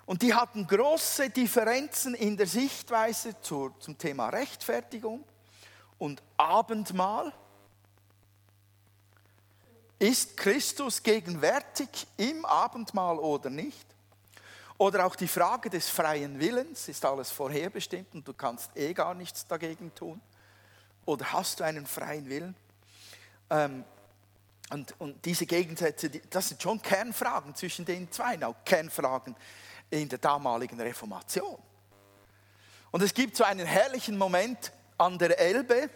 Und 0.09 0.23
die 0.23 0.33
hatten 0.33 0.65
große 0.65 1.29
Differenzen 1.29 2.15
in 2.15 2.35
der 2.35 2.47
Sichtweise 2.47 3.39
zum 3.41 3.95
Thema 3.95 4.29
Rechtfertigung 4.29 5.23
und 5.99 6.23
Abendmahl. 6.35 7.31
Ist 9.99 10.35
Christus 10.35 11.03
gegenwärtig 11.03 12.07
im 12.17 12.43
Abendmahl 12.43 13.19
oder 13.19 13.51
nicht? 13.51 13.85
Oder 14.79 15.05
auch 15.05 15.15
die 15.15 15.27
Frage 15.27 15.69
des 15.69 15.89
freien 15.89 16.39
Willens, 16.39 16.87
ist 16.87 17.05
alles 17.05 17.29
vorherbestimmt 17.29 18.11
und 18.15 18.27
du 18.27 18.33
kannst 18.33 18.75
eh 18.75 18.95
gar 18.95 19.13
nichts 19.13 19.45
dagegen 19.45 19.93
tun? 19.93 20.19
Oder 21.05 21.33
hast 21.33 21.59
du 21.59 21.65
einen 21.65 21.85
freien 21.85 22.27
Willen? 22.27 22.55
Ähm, 23.51 23.83
und, 24.71 24.99
und, 24.99 25.23
diese 25.23 25.45
Gegensätze, 25.45 26.09
das 26.09 26.49
sind 26.49 26.63
schon 26.63 26.81
Kernfragen 26.81 27.53
zwischen 27.53 27.85
den 27.85 28.11
zwei, 28.11 28.37
Kernfragen 28.65 29.35
in 29.89 30.09
der 30.09 30.19
damaligen 30.19 30.79
Reformation. 30.79 31.57
Und 32.91 33.01
es 33.01 33.13
gibt 33.13 33.35
so 33.35 33.43
einen 33.43 33.65
herrlichen 33.65 34.17
Moment 34.17 34.71
an 34.97 35.17
der 35.17 35.39
Elbe, 35.39 35.89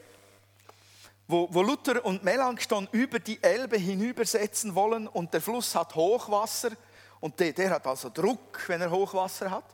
wo, 1.28 1.48
wo 1.52 1.62
Luther 1.62 2.06
und 2.06 2.24
Melanchthon 2.24 2.88
über 2.92 3.20
die 3.20 3.42
Elbe 3.42 3.78
hinübersetzen 3.78 4.76
wollen 4.76 5.08
und 5.08 5.34
der 5.34 5.42
Fluss 5.42 5.74
hat 5.76 5.96
Hochwasser 5.96 6.72
und 7.20 7.40
der, 7.40 7.54
der 7.54 7.70
hat 7.72 7.88
also 7.88 8.10
Druck, 8.10 8.62
wenn 8.68 8.82
er 8.82 8.92
Hochwasser 8.92 9.50
hat. 9.50 9.66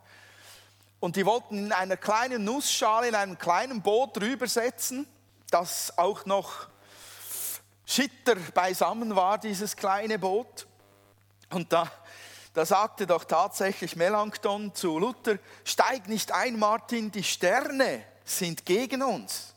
Und 1.00 1.16
die 1.16 1.26
wollten 1.26 1.66
in 1.66 1.72
einer 1.72 1.98
kleinen 1.98 2.44
Nussschale, 2.44 3.08
in 3.08 3.16
einem 3.16 3.38
kleinen 3.38 3.82
Boot 3.82 4.22
rübersetzen, 4.22 5.08
das 5.50 5.98
auch 5.98 6.26
noch 6.26 6.68
Schitter 7.86 8.36
beisammen 8.54 9.16
war, 9.16 9.38
dieses 9.38 9.76
kleine 9.76 10.20
Boot. 10.20 10.68
Und 11.50 11.74
da, 11.74 11.92
da 12.60 12.66
sagte 12.66 13.08
doch 13.08 13.24
tatsächlich 13.24 13.96
Melanchthon 13.96 14.75
zu 14.75 15.00
Luther, 15.00 15.39
steig 15.63 16.10
nicht 16.10 16.34
ein, 16.34 16.60
Martin, 16.60 17.10
die 17.10 17.24
Sterne 17.24 18.04
sind 18.25 18.66
gegen 18.66 19.01
uns. 19.01 19.54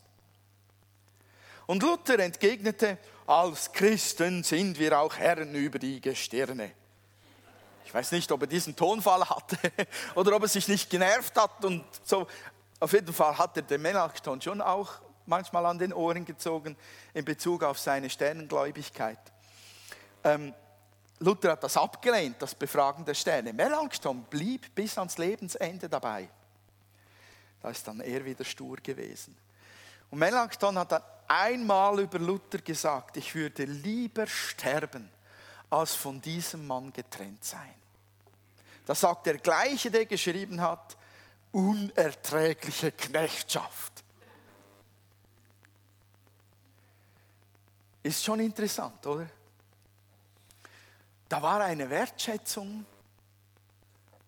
Und 1.67 1.83
Luther 1.83 2.21
entgegnete, 2.21 2.99
als 3.27 3.73
Christen 3.73 4.45
sind 4.45 4.79
wir 4.79 5.01
auch 5.01 5.17
Herren 5.17 5.53
über 5.57 5.81
die 5.81 6.01
Gestirne. 6.01 6.71
Ich 7.85 7.93
weiß 7.93 8.13
nicht, 8.13 8.31
ob 8.31 8.43
er 8.43 8.47
diesen 8.47 8.77
Tonfall 8.77 9.29
hatte 9.29 9.59
oder 10.15 10.37
ob 10.37 10.43
er 10.43 10.49
sich 10.49 10.69
nicht 10.69 10.89
genervt 10.89 11.37
hat 11.37 11.65
und 11.65 11.85
so. 12.05 12.29
Auf 12.79 12.93
jeden 12.93 13.13
Fall 13.13 13.37
hat 13.37 13.57
er 13.57 13.65
den 13.65 13.83
Melanchthon 13.83 14.41
schon 14.41 14.61
auch 14.61 15.01
manchmal 15.27 15.67
an 15.67 15.81
den 15.81 15.93
Ohren 15.93 16.25
gezogen 16.25 16.77
in 17.15 17.25
Bezug 17.25 17.65
auf 17.65 17.81
seine 17.81 18.09
Sternengläubigkeit. 18.09 19.19
Ähm, 20.23 20.55
Luther 21.23 21.53
hat 21.53 21.63
das 21.63 21.77
abgelehnt, 21.77 22.43
das 22.43 22.55
Befragen 22.55 23.05
der 23.05 23.15
Sterne. 23.15 23.53
Melanchthon 23.53 24.25
blieb 24.25 24.75
bis 24.75 24.99
ans 24.99 25.19
Lebensende 25.19 25.89
dabei. 25.89 26.29
Da 27.61 27.71
ist 27.71 27.87
dann 27.87 28.01
er 28.01 28.25
wieder 28.25 28.45
stur 28.45 28.77
gewesen. 28.79 29.37
Und 30.11 30.19
Melanchthon 30.19 30.77
hat 30.77 30.91
dann 30.91 31.03
einmal 31.29 32.01
über 32.01 32.19
Luther 32.19 32.59
gesagt, 32.59 33.17
ich 33.17 33.35
würde 33.35 33.65
lieber 33.65 34.27
sterben, 34.27 35.09
als 35.71 35.95
von 35.95 36.21
diesem 36.21 36.67
Mann 36.67 36.93
getrennt 36.93 37.45
sein. 37.45 37.75
Das 38.85 39.01
sagt 39.01 39.27
der 39.27 39.39
gleiche, 39.39 39.93
der 39.93 40.07
geschrieben 40.07 40.61
hat, 40.61 40.97
unerträgliche 41.53 42.91
Knechtschaft. 42.91 44.03
Ist 48.03 48.25
schon 48.25 48.41
interessant, 48.41 49.07
oder? 49.07 49.29
Da 51.33 51.41
war 51.41 51.63
eine 51.63 51.89
Wertschätzung 51.89 52.85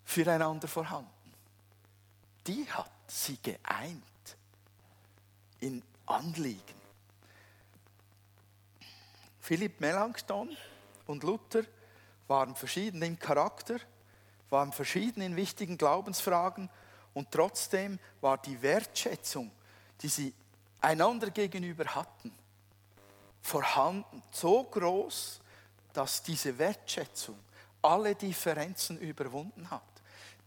füreinander 0.06 0.66
vorhanden. 0.66 1.10
Die 2.46 2.66
hat 2.70 2.90
sie 3.08 3.36
geeint 3.42 4.02
in 5.60 5.82
Anliegen. 6.06 6.80
Philipp 9.38 9.82
Melanchthon 9.82 10.56
und 11.06 11.24
Luther 11.24 11.64
waren 12.26 12.56
verschieden 12.56 13.02
im 13.02 13.18
Charakter, 13.18 13.76
waren 14.48 14.72
verschieden 14.72 15.20
in 15.20 15.36
wichtigen 15.36 15.76
Glaubensfragen 15.76 16.70
und 17.12 17.30
trotzdem 17.30 17.98
war 18.22 18.38
die 18.38 18.62
Wertschätzung, 18.62 19.50
die 20.00 20.08
sie 20.08 20.32
einander 20.80 21.28
gegenüber 21.28 21.84
hatten, 21.84 22.32
vorhanden, 23.42 24.22
so 24.30 24.64
groß, 24.64 25.42
dass 25.94 26.22
diese 26.22 26.58
Wertschätzung 26.58 27.38
alle 27.80 28.14
Differenzen 28.14 28.98
überwunden 28.98 29.70
hat. 29.70 29.82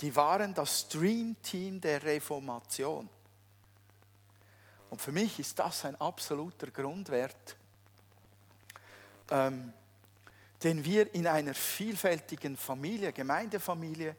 Die 0.01 0.15
waren 0.15 0.53
das 0.53 0.87
Dream 0.89 1.35
Team 1.41 1.81
der 1.81 2.03
Reformation. 2.03 3.09
Und 4.89 5.01
für 5.01 5.11
mich 5.11 5.39
ist 5.39 5.57
das 5.57 5.85
ein 5.85 5.95
absoluter 5.95 6.67
Grundwert, 6.67 7.57
ähm, 9.31 9.73
den 10.63 10.83
wir 10.83 11.13
in 11.13 11.27
einer 11.27 11.53
vielfältigen 11.53 12.55
Familie, 12.57 13.11
Gemeindefamilie, 13.11 14.15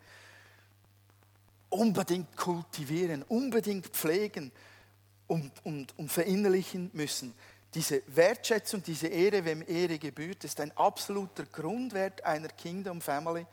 unbedingt 1.70 2.36
kultivieren, 2.36 3.22
unbedingt 3.24 3.86
pflegen 3.88 4.50
und, 5.26 5.52
und, 5.64 5.98
und 5.98 6.10
verinnerlichen 6.10 6.90
müssen. 6.92 7.34
Diese 7.74 8.02
Wertschätzung, 8.06 8.82
diese 8.82 9.08
Ehre, 9.08 9.44
wem 9.44 9.62
Ehre 9.66 9.98
gebührt, 9.98 10.44
ist 10.44 10.58
ein 10.60 10.74
absoluter 10.76 11.44
Grundwert 11.44 12.24
einer 12.24 12.48
Kingdom 12.48 13.00
Family, 13.00 13.46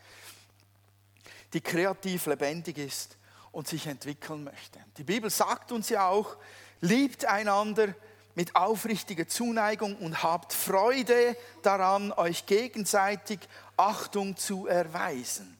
die 1.54 1.62
kreativ 1.62 2.26
lebendig 2.28 2.78
ist 2.78 3.18
und 3.52 3.68
sich 3.68 3.88
entwickeln 3.88 4.44
möchte. 4.44 4.80
Die 4.98 5.04
Bibel 5.04 5.30
sagt 5.30 5.72
uns 5.72 5.90
ja 5.90 6.08
auch, 6.08 6.38
liebt 6.82 7.26
einander 7.26 7.94
mit 8.36 8.56
aufrichtiger 8.56 9.28
Zuneigung 9.28 9.96
und 9.98 10.24
habt 10.24 10.54
Freude 10.54 11.38
daran, 11.62 12.12
euch 12.12 12.46
gegenseitig 12.46 13.40
Achtung 13.78 14.36
zu 14.36 14.68
erweisen. 14.68 15.58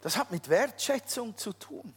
Das 0.00 0.16
hat 0.16 0.30
mit 0.30 0.48
Wertschätzung 0.48 1.36
zu 1.36 1.52
tun. 1.52 1.94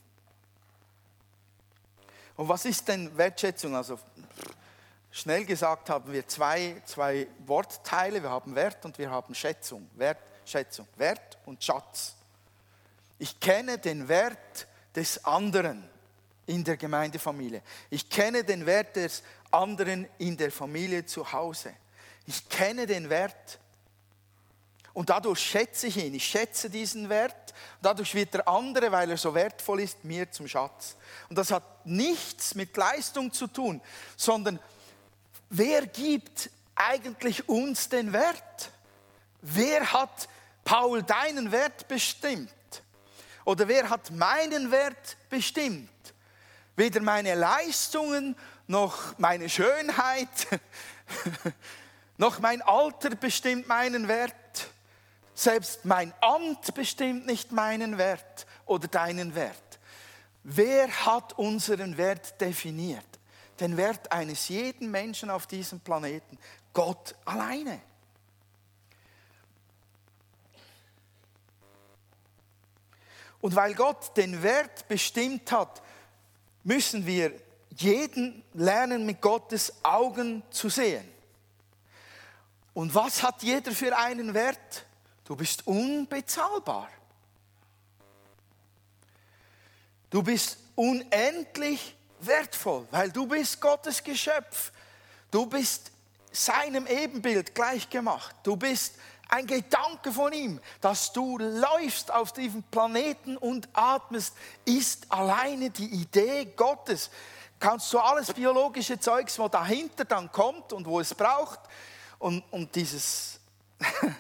Und 2.40 2.48
was 2.48 2.64
ist 2.64 2.88
denn 2.88 3.18
Wertschätzung? 3.18 3.76
Also 3.76 4.00
schnell 5.12 5.44
gesagt 5.44 5.90
haben 5.90 6.14
wir 6.14 6.26
zwei, 6.26 6.82
zwei 6.86 7.28
Wortteile. 7.46 8.24
Wir 8.24 8.30
haben 8.30 8.56
Wert 8.56 8.86
und 8.86 8.98
wir 8.98 9.12
haben 9.12 9.36
Schätzung. 9.36 9.90
Wertschätzung. 9.96 10.88
Wert 10.96 11.38
und 11.46 11.62
Schatz. 11.62 12.16
Ich 13.18 13.42
kenne 13.42 13.78
den 13.78 14.08
Wert 14.08 14.68
des 14.96 15.26
anderen 15.26 15.84
in 16.46 16.64
der 16.64 16.78
Gemeindefamilie. 16.78 17.62
Ich 17.90 18.10
kenne 18.10 18.46
den 18.46 18.66
Wert 18.66 18.96
des 18.96 19.22
anderen 19.52 20.08
in 20.18 20.38
der 20.38 20.54
Familie 20.54 21.06
zu 21.06 21.30
Hause. 21.34 21.74
Ich 22.26 22.48
kenne 22.48 22.88
den 22.88 23.10
Wert 23.10 23.60
und 24.94 25.10
dadurch 25.10 25.40
schätze 25.40 25.88
ich 25.88 25.98
ihn. 25.98 26.14
Ich 26.14 26.26
schätze 26.26 26.70
diesen 26.70 27.10
Wert. 27.10 27.54
Dadurch 27.82 28.14
wird 28.16 28.34
der 28.34 28.48
andere, 28.48 28.92
weil 28.92 29.12
er 29.12 29.18
so 29.18 29.34
wertvoll 29.34 29.82
ist, 29.82 30.04
mir 30.04 30.32
zum 30.32 30.48
Schatz. 30.48 30.96
Und 31.30 31.38
das 31.38 31.52
hat 31.52 31.86
nichts 31.86 32.56
mit 32.56 32.76
Leistung 32.76 33.32
zu 33.32 33.48
tun, 33.48 33.82
sondern 34.18 34.60
wer 35.50 35.86
gibt 35.86 36.50
eigentlich 36.76 37.48
uns 37.48 37.90
den 37.90 38.14
Wert? 38.14 38.72
Wer 39.42 39.94
hat 39.94 40.28
Paul 40.64 41.04
deinen 41.04 41.52
Wert 41.52 41.88
bestimmt? 41.88 42.50
Oder 43.46 43.68
wer 43.68 43.90
hat 43.90 44.12
meinen 44.12 44.72
Wert 44.72 45.18
bestimmt? 45.30 45.90
Weder 46.76 47.02
meine 47.02 47.36
Leistungen 47.36 48.36
noch 48.68 49.18
meine 49.18 49.50
Schönheit, 49.50 50.30
noch 52.18 52.40
mein 52.40 52.62
Alter 52.62 53.12
bestimmt 53.12 53.68
meinen 53.68 54.08
Wert 54.08 54.36
selbst 55.40 55.86
mein 55.86 56.14
Amt 56.20 56.74
bestimmt 56.74 57.26
nicht 57.26 57.52
meinen 57.52 57.98
Wert 57.98 58.46
oder 58.66 58.88
deinen 58.88 59.36
Wert. 59.36 59.80
Wer 60.44 60.90
hat 61.06 61.34
unseren 61.34 61.98
Wert 61.98 62.40
definiert? 62.42 63.06
Den 63.60 63.78
Wert 63.78 64.12
eines 64.12 64.50
jeden 64.50 64.92
Menschen 64.92 65.30
auf 65.30 65.48
diesem 65.48 65.80
Planeten. 65.80 66.38
Gott 66.74 67.16
alleine. 67.26 67.82
Und 73.42 73.56
weil 73.56 73.74
Gott 73.76 74.16
den 74.18 74.44
Wert 74.44 74.88
bestimmt 74.88 75.52
hat, 75.52 75.82
müssen 76.64 77.06
wir 77.06 77.34
jeden 77.78 78.44
lernen, 78.54 79.06
mit 79.06 79.22
Gottes 79.22 79.74
Augen 79.84 80.44
zu 80.50 80.68
sehen. 80.68 81.08
Und 82.74 82.94
was 82.94 83.24
hat 83.24 83.42
jeder 83.44 83.72
für 83.72 83.98
einen 83.98 84.34
Wert? 84.34 84.86
Du 85.30 85.36
bist 85.36 85.68
unbezahlbar. 85.68 86.90
Du 90.10 90.24
bist 90.24 90.58
unendlich 90.74 91.96
wertvoll, 92.20 92.88
weil 92.90 93.12
du 93.12 93.28
bist 93.28 93.62
Gottes 93.62 94.04
Geschöpf. 94.04 94.72
Du 95.30 95.46
bist 95.46 95.92
seinem 96.32 96.88
Ebenbild 96.88 97.54
gleichgemacht. 97.54 98.38
Du 98.42 98.56
bist 98.56 98.96
ein 99.30 99.46
Gedanke 99.46 100.12
von 100.12 100.34
ihm, 100.34 100.60
dass 100.82 101.14
du 101.14 101.38
läufst 101.38 102.12
auf 102.12 102.34
diesem 102.34 102.64
Planeten 102.64 103.38
und 103.38 103.70
atmest, 103.74 104.34
ist 104.66 105.12
alleine 105.12 105.70
die 105.70 105.92
Idee 105.92 106.46
Gottes. 106.56 107.12
Kannst 107.60 107.94
du 107.94 108.00
alles 108.00 108.34
biologische 108.34 109.00
Zeugs, 109.00 109.38
wo 109.38 109.48
dahinter 109.48 110.06
dann 110.06 110.32
kommt 110.32 110.74
und 110.74 110.88
wo 110.88 111.00
es 111.00 111.14
braucht 111.14 111.60
und, 112.18 112.44
und 112.50 112.74
dieses 112.74 113.40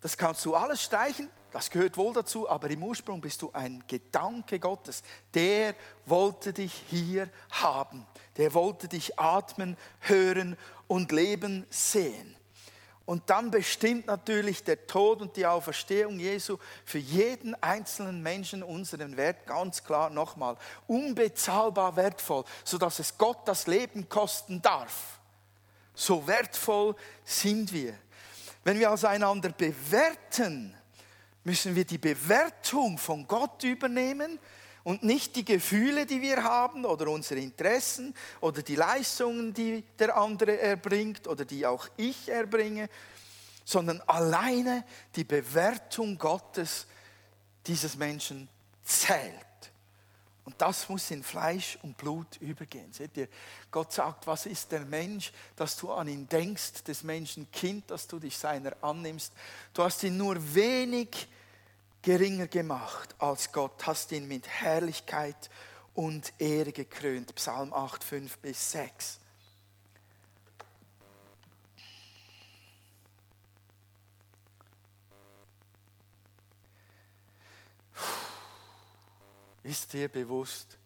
Das 0.00 0.16
kannst 0.16 0.44
du 0.44 0.54
alles 0.54 0.82
streichen, 0.82 1.28
das 1.50 1.70
gehört 1.70 1.96
wohl 1.96 2.12
dazu, 2.12 2.48
aber 2.48 2.68
im 2.70 2.82
Ursprung 2.82 3.20
bist 3.20 3.40
du 3.40 3.50
ein 3.52 3.82
Gedanke 3.86 4.58
Gottes. 4.58 5.02
Der 5.32 5.74
wollte 6.04 6.52
dich 6.52 6.72
hier 6.88 7.30
haben. 7.50 8.06
Der 8.36 8.52
wollte 8.52 8.86
dich 8.86 9.18
atmen, 9.18 9.76
hören 10.00 10.56
und 10.86 11.10
leben 11.10 11.66
sehen. 11.70 12.36
Und 13.06 13.30
dann 13.30 13.50
bestimmt 13.50 14.06
natürlich 14.06 14.64
der 14.64 14.86
Tod 14.86 15.22
und 15.22 15.34
die 15.38 15.46
Auferstehung 15.46 16.18
Jesu 16.18 16.58
für 16.84 16.98
jeden 16.98 17.54
einzelnen 17.62 18.22
Menschen 18.22 18.62
unseren 18.62 19.16
Wert 19.16 19.46
ganz 19.46 19.82
klar 19.82 20.10
nochmal 20.10 20.58
unbezahlbar 20.86 21.96
wertvoll, 21.96 22.44
sodass 22.64 22.98
es 22.98 23.16
Gott 23.16 23.48
das 23.48 23.66
Leben 23.66 24.10
kosten 24.10 24.60
darf. 24.60 25.20
So 25.94 26.26
wertvoll 26.26 26.94
sind 27.24 27.72
wir. 27.72 27.94
Wenn 28.64 28.78
wir 28.78 28.90
also 28.90 29.06
einander 29.06 29.50
bewerten, 29.50 30.74
müssen 31.44 31.74
wir 31.74 31.84
die 31.84 31.98
Bewertung 31.98 32.98
von 32.98 33.26
Gott 33.26 33.64
übernehmen 33.64 34.38
und 34.84 35.02
nicht 35.02 35.36
die 35.36 35.44
Gefühle, 35.44 36.06
die 36.06 36.22
wir 36.22 36.42
haben 36.44 36.84
oder 36.84 37.08
unsere 37.08 37.40
Interessen 37.40 38.14
oder 38.40 38.62
die 38.62 38.76
Leistungen, 38.76 39.54
die 39.54 39.84
der 39.98 40.16
andere 40.16 40.58
erbringt 40.60 41.26
oder 41.26 41.44
die 41.44 41.66
auch 41.66 41.88
ich 41.96 42.28
erbringe, 42.28 42.88
sondern 43.64 44.00
alleine 44.06 44.84
die 45.14 45.24
Bewertung 45.24 46.16
Gottes 46.16 46.86
dieses 47.66 47.96
Menschen 47.96 48.48
zählt. 48.82 49.47
Und 50.48 50.54
das 50.62 50.88
muss 50.88 51.10
in 51.10 51.22
Fleisch 51.22 51.78
und 51.82 51.98
Blut 51.98 52.38
übergehen. 52.38 52.90
Seht 52.90 53.18
ihr, 53.18 53.28
Gott 53.70 53.92
sagt, 53.92 54.26
was 54.26 54.46
ist 54.46 54.72
der 54.72 54.80
Mensch, 54.80 55.30
dass 55.56 55.76
du 55.76 55.92
an 55.92 56.08
ihn 56.08 56.26
denkst, 56.26 56.84
des 56.84 57.02
Menschen 57.02 57.52
Kind, 57.52 57.90
dass 57.90 58.06
du 58.06 58.18
dich 58.18 58.38
seiner 58.38 58.72
annimmst. 58.82 59.34
Du 59.74 59.82
hast 59.82 60.02
ihn 60.04 60.16
nur 60.16 60.36
wenig 60.54 61.28
geringer 62.00 62.46
gemacht 62.46 63.14
als 63.18 63.52
Gott, 63.52 63.86
hast 63.86 64.10
ihn 64.12 64.26
mit 64.26 64.48
Herrlichkeit 64.48 65.50
und 65.92 66.32
Ehre 66.38 66.72
gekrönt. 66.72 67.34
Psalm 67.34 67.74
8, 67.74 68.02
5 68.02 68.38
bis 68.38 68.70
6. 68.70 69.20
Ist 79.68 79.92
dir 79.92 80.08
bewusst, 80.08 80.78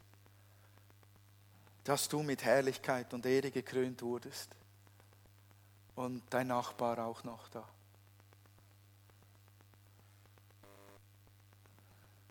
dass 1.84 2.08
du 2.08 2.20
mit 2.24 2.42
Herrlichkeit 2.42 3.14
und 3.14 3.24
Ehre 3.24 3.52
gekrönt 3.52 4.02
wurdest 4.02 4.48
und 5.94 6.20
dein 6.30 6.48
Nachbar 6.48 6.98
auch 6.98 7.22
noch 7.22 7.48
da? 7.50 7.68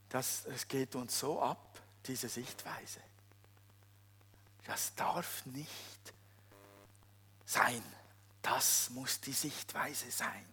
Das, 0.09 0.43
es 0.47 0.67
geht 0.67 0.93
uns 0.95 1.17
so 1.17 1.41
ab, 1.41 1.79
diese 2.05 2.27
Sichtweise. 2.27 2.99
Das 4.65 4.93
darf 4.95 5.45
nicht 5.45 6.13
sein. 7.45 7.81
Das 8.41 8.89
muss 8.89 9.21
die 9.21 9.31
Sichtweise 9.31 10.11
sein 10.11 10.50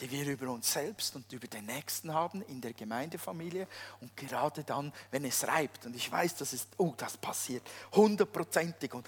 die 0.00 0.10
wir 0.10 0.26
über 0.26 0.50
uns 0.50 0.72
selbst 0.72 1.14
und 1.14 1.30
über 1.32 1.46
den 1.46 1.66
Nächsten 1.66 2.14
haben 2.14 2.42
in 2.42 2.60
der 2.60 2.72
Gemeindefamilie 2.72 3.66
und 4.00 4.16
gerade 4.16 4.64
dann, 4.64 4.92
wenn 5.10 5.24
es 5.24 5.46
reibt 5.46 5.86
und 5.86 5.94
ich 5.94 6.10
weiß, 6.10 6.36
das 6.36 6.52
ist, 6.52 6.68
oh, 6.78 6.94
das 6.96 7.16
passiert 7.16 7.62
hundertprozentig 7.92 8.94
und 8.94 9.06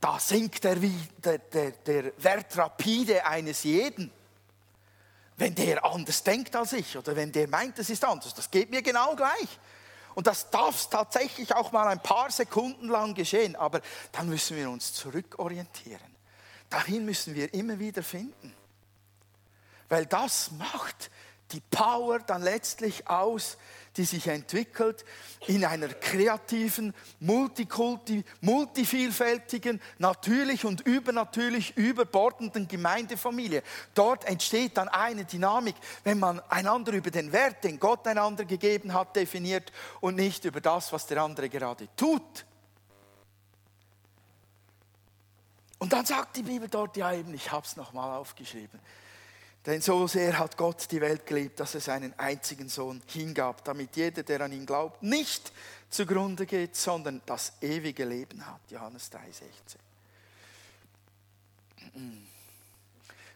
da 0.00 0.18
sinkt 0.18 0.64
der, 0.64 0.76
der, 0.76 1.38
der, 1.38 1.70
der 1.70 2.12
Wert 2.22 2.56
rapide 2.56 3.24
eines 3.26 3.62
jeden, 3.62 4.10
wenn 5.36 5.54
der 5.54 5.84
anders 5.84 6.22
denkt 6.22 6.54
als 6.56 6.72
ich 6.72 6.96
oder 6.96 7.14
wenn 7.14 7.32
der 7.32 7.48
meint, 7.48 7.78
es 7.78 7.90
ist 7.90 8.04
anders. 8.04 8.34
Das 8.34 8.50
geht 8.50 8.70
mir 8.70 8.82
genau 8.82 9.14
gleich. 9.16 9.58
Und 10.14 10.28
das 10.28 10.48
darf 10.50 10.88
tatsächlich 10.88 11.52
auch 11.54 11.72
mal 11.72 11.88
ein 11.88 12.00
paar 12.00 12.30
Sekunden 12.30 12.88
lang 12.88 13.14
geschehen, 13.14 13.56
aber 13.56 13.80
dann 14.12 14.28
müssen 14.28 14.56
wir 14.56 14.70
uns 14.70 14.92
zurückorientieren. 14.94 16.14
Dahin 16.70 17.04
müssen 17.04 17.34
wir 17.34 17.52
immer 17.52 17.78
wieder 17.78 18.02
finden. 18.02 18.54
Weil 19.94 20.06
das 20.06 20.50
macht 20.50 21.08
die 21.52 21.60
Power 21.70 22.18
dann 22.18 22.42
letztlich 22.42 23.06
aus, 23.06 23.58
die 23.96 24.04
sich 24.04 24.26
entwickelt 24.26 25.04
in 25.46 25.64
einer 25.64 25.86
kreativen, 25.86 26.92
multikulti, 27.20 28.24
multivielfältigen, 28.40 29.80
natürlich 29.98 30.64
und 30.64 30.80
übernatürlich 30.80 31.76
überbordenden 31.76 32.66
Gemeindefamilie. 32.66 33.62
Dort 33.94 34.24
entsteht 34.24 34.78
dann 34.78 34.88
eine 34.88 35.26
Dynamik, 35.26 35.76
wenn 36.02 36.18
man 36.18 36.40
einander 36.50 36.90
über 36.90 37.12
den 37.12 37.30
Wert, 37.30 37.62
den 37.62 37.78
Gott 37.78 38.04
einander 38.08 38.44
gegeben 38.44 38.94
hat, 38.94 39.14
definiert 39.14 39.70
und 40.00 40.16
nicht 40.16 40.44
über 40.44 40.60
das, 40.60 40.92
was 40.92 41.06
der 41.06 41.22
andere 41.22 41.48
gerade 41.48 41.86
tut. 41.94 42.44
Und 45.78 45.92
dann 45.92 46.04
sagt 46.04 46.36
die 46.36 46.42
Bibel 46.42 46.68
dort, 46.68 46.96
ja 46.96 47.12
eben, 47.12 47.32
ich 47.32 47.52
habe 47.52 47.64
es 47.64 47.76
nochmal 47.76 48.18
aufgeschrieben. 48.18 48.80
Denn 49.66 49.80
so 49.80 50.06
sehr 50.06 50.38
hat 50.38 50.58
Gott 50.58 50.90
die 50.90 51.00
Welt 51.00 51.24
geliebt, 51.26 51.58
dass 51.58 51.74
er 51.74 51.80
seinen 51.80 52.18
einzigen 52.18 52.68
Sohn 52.68 53.02
hingab, 53.06 53.64
damit 53.64 53.96
jeder, 53.96 54.22
der 54.22 54.42
an 54.42 54.52
ihn 54.52 54.66
glaubt, 54.66 55.02
nicht 55.02 55.52
zugrunde 55.88 56.44
geht, 56.44 56.76
sondern 56.76 57.22
das 57.24 57.54
ewige 57.62 58.04
Leben 58.04 58.46
hat. 58.46 58.60
Johannes 58.70 59.10
3,16. 59.10 59.76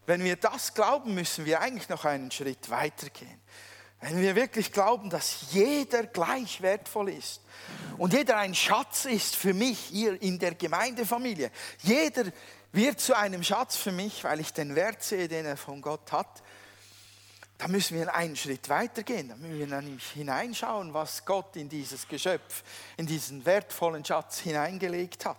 Wenn 0.05 0.25
wir 0.25 0.37
das 0.37 0.75
glauben, 0.75 1.15
müssen 1.15 1.47
wir 1.47 1.61
eigentlich 1.61 1.89
noch 1.89 2.05
einen 2.05 2.31
Schritt 2.31 2.69
weitergehen. 2.69 3.41
Wenn 4.01 4.21
wir 4.21 4.37
wirklich 4.37 4.73
glauben, 4.73 5.11
dass 5.11 5.51
jeder 5.51 6.05
gleich 6.05 6.61
wertvoll 6.61 7.11
ist 7.11 7.41
und 7.97 8.13
jeder 8.13 8.37
ein 8.37 8.55
Schatz 8.55 9.07
ist 9.07 9.35
für 9.35 9.53
mich 9.53 9.79
hier 9.79 10.21
in 10.23 10.39
der 10.39 10.55
Gemeindefamilie, 10.55 11.51
jeder 11.83 12.25
wird 12.73 13.01
zu 13.01 13.17
einem 13.17 13.43
Schatz 13.43 13.77
für 13.77 13.93
mich, 13.93 14.25
weil 14.25 14.41
ich 14.41 14.53
den 14.53 14.75
Wert 14.75 15.03
sehe, 15.03 15.29
den 15.29 15.47
er 15.47 15.57
von 15.57 15.81
Gott 15.81 16.13
hat. 16.13 16.43
Da 17.57 17.67
müssen 17.67 17.99
wir 17.99 18.15
einen 18.15 18.37
Schritt 18.37 18.69
weitergehen. 18.69 19.29
Da 19.29 19.37
müssen 19.37 19.59
wir 19.59 19.67
nämlich 19.67 20.11
hineinschauen, 20.11 20.95
was 20.95 21.25
Gott 21.25 21.57
in 21.57 21.69
dieses 21.69 22.07
Geschöpf, 22.07 22.63
in 22.97 23.07
diesen 23.07 23.45
wertvollen 23.45 24.05
Schatz 24.05 24.39
hineingelegt 24.39 25.25
hat. 25.25 25.37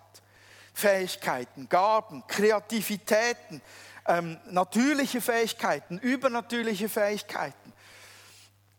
Fähigkeiten, 0.73 1.69
Gaben, 1.69 2.25
Kreativitäten, 2.27 3.61
ähm, 4.05 4.37
natürliche 4.49 5.21
Fähigkeiten, 5.21 5.97
übernatürliche 5.97 6.89
Fähigkeiten. 6.89 7.73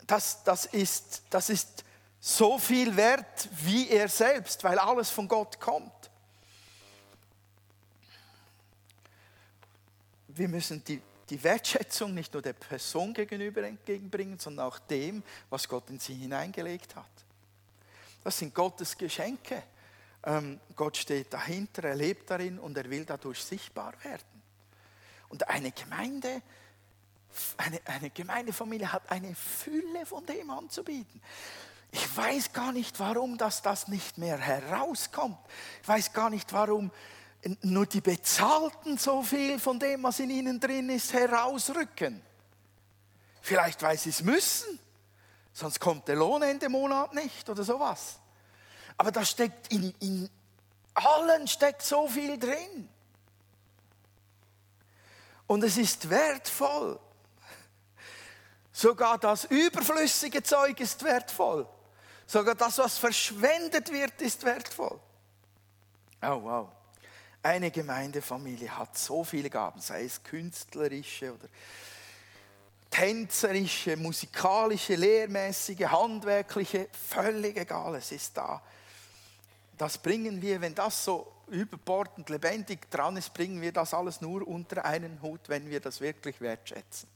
Das, 0.07 0.43
das, 0.45 0.67
ist, 0.67 1.23
das 1.31 1.51
ist 1.51 1.85
so 2.19 2.59
viel 2.59 2.97
wert 2.97 3.49
wie 3.63 3.89
er 3.89 4.09
selbst, 4.09 4.65
weil 4.65 4.79
alles 4.79 5.09
von 5.09 5.29
Gott 5.29 5.61
kommt. 5.61 5.93
Wir 10.41 10.49
müssen 10.49 10.83
die, 10.83 11.03
die 11.29 11.45
Wertschätzung 11.45 12.15
nicht 12.15 12.33
nur 12.33 12.41
der 12.41 12.55
Person 12.55 13.13
gegenüber 13.13 13.63
entgegenbringen, 13.63 14.39
sondern 14.39 14.69
auch 14.69 14.79
dem, 14.79 15.23
was 15.51 15.69
Gott 15.69 15.91
in 15.91 15.99
sie 15.99 16.15
hineingelegt 16.15 16.97
hat. 16.97 17.11
Das 18.25 18.39
sind 18.39 18.55
Gottes 18.55 18.97
Geschenke. 18.97 19.63
Ähm, 20.25 20.59
Gott 20.75 20.97
steht 20.97 21.31
dahinter, 21.35 21.85
er 21.85 21.95
lebt 21.95 22.31
darin 22.31 22.59
und 22.59 22.75
er 22.79 22.89
will 22.89 23.05
dadurch 23.05 23.45
sichtbar 23.45 23.93
werden. 24.03 24.43
Und 25.29 25.47
eine 25.47 25.73
Gemeinde, 25.73 26.41
eine, 27.59 27.81
eine 27.85 28.09
Gemeindefamilie 28.09 28.91
hat 28.91 29.11
eine 29.11 29.35
Fülle 29.35 30.07
von 30.07 30.25
dem 30.25 30.49
anzubieten. 30.49 31.21
Ich 31.93 32.17
weiß 32.17 32.55
gar 32.55 32.73
nicht, 32.73 32.99
warum 32.99 33.37
das, 33.37 33.61
das 33.61 33.89
nicht 33.89 34.17
mehr 34.17 34.39
herauskommt. 34.39 35.39
Ich 35.83 35.89
weiß 35.89 36.15
gar 36.15 36.31
nicht, 36.31 36.51
warum 36.55 36.91
nur 37.63 37.87
die 37.87 38.01
Bezahlten 38.01 38.99
so 38.99 39.23
viel 39.23 39.59
von 39.59 39.79
dem, 39.79 40.03
was 40.03 40.21
in 40.21 40.31
ihnen 40.31 40.61
drin 40.61 40.91
ist, 40.91 41.13
herausrücken. 41.13 42.23
Vielleicht, 43.41 43.83
weil 43.83 43.99
sie 43.99 44.11
es 44.11 44.23
müssen, 44.23 44.79
sonst 45.53 45.81
kommt 45.81 46.07
der 46.09 46.17
Lohn 46.17 46.43
Ende 46.43 46.69
Monat 46.69 47.15
nicht 47.15 47.49
oder 47.49 47.65
sowas. 47.65 48.19
Aber 48.97 49.11
da 49.11 49.25
steckt 49.25 49.73
in, 49.73 49.95
in 50.01 50.31
allen 50.95 51.49
steckt 51.49 51.83
so 51.83 52.07
viel 52.09 52.39
drin. 52.39 52.89
Und 55.47 55.65
es 55.65 55.79
ist 55.79 56.09
wertvoll. 56.11 57.01
Sogar 58.73 59.19
das 59.19 59.45
überflüssige 59.47 60.43
Zeug 60.43 60.79
ist 60.81 61.03
wertvoll. 61.03 61.67
Sogar 62.27 62.55
das, 62.55 62.79
was 62.79 62.99
verschwendet 62.99 63.91
wird, 63.91 64.21
ist 64.23 64.45
wertvoll. 64.45 65.01
Oh, 66.23 66.43
wow. 66.43 66.69
Eine 67.43 67.71
Gemeindefamilie 67.71 68.77
hat 68.77 68.99
so 68.99 69.25
viele 69.25 69.49
Gaben, 69.49 69.81
sei 69.81 70.05
es 70.05 70.23
künstlerische 70.23 71.33
oder 71.33 71.49
tänzerische, 72.91 73.97
musikalische, 73.97 74.97
lehrmäßige, 74.97 75.87
handwerkliche, 75.87 76.89
völlig 77.09 77.57
egal, 77.57 77.95
es 77.95 78.13
ist 78.13 78.37
da. 78.37 78.61
Das 79.79 79.97
bringen 79.97 80.43
wir, 80.43 80.61
wenn 80.61 80.75
das 80.75 81.05
so 81.05 81.33
überbordend 81.49 82.29
lebendig 82.29 82.91
dran 82.91 83.17
ist, 83.17 83.33
bringen 83.33 83.63
wir 83.63 83.73
das 83.73 83.95
alles 83.95 84.21
nur 84.21 84.47
unter 84.47 84.85
einen 84.85 85.23
Hut, 85.23 85.49
wenn 85.49 85.71
wir 85.71 85.81
das 85.81 86.01
wirklich 86.01 86.41
wertschätzen. 86.41 87.09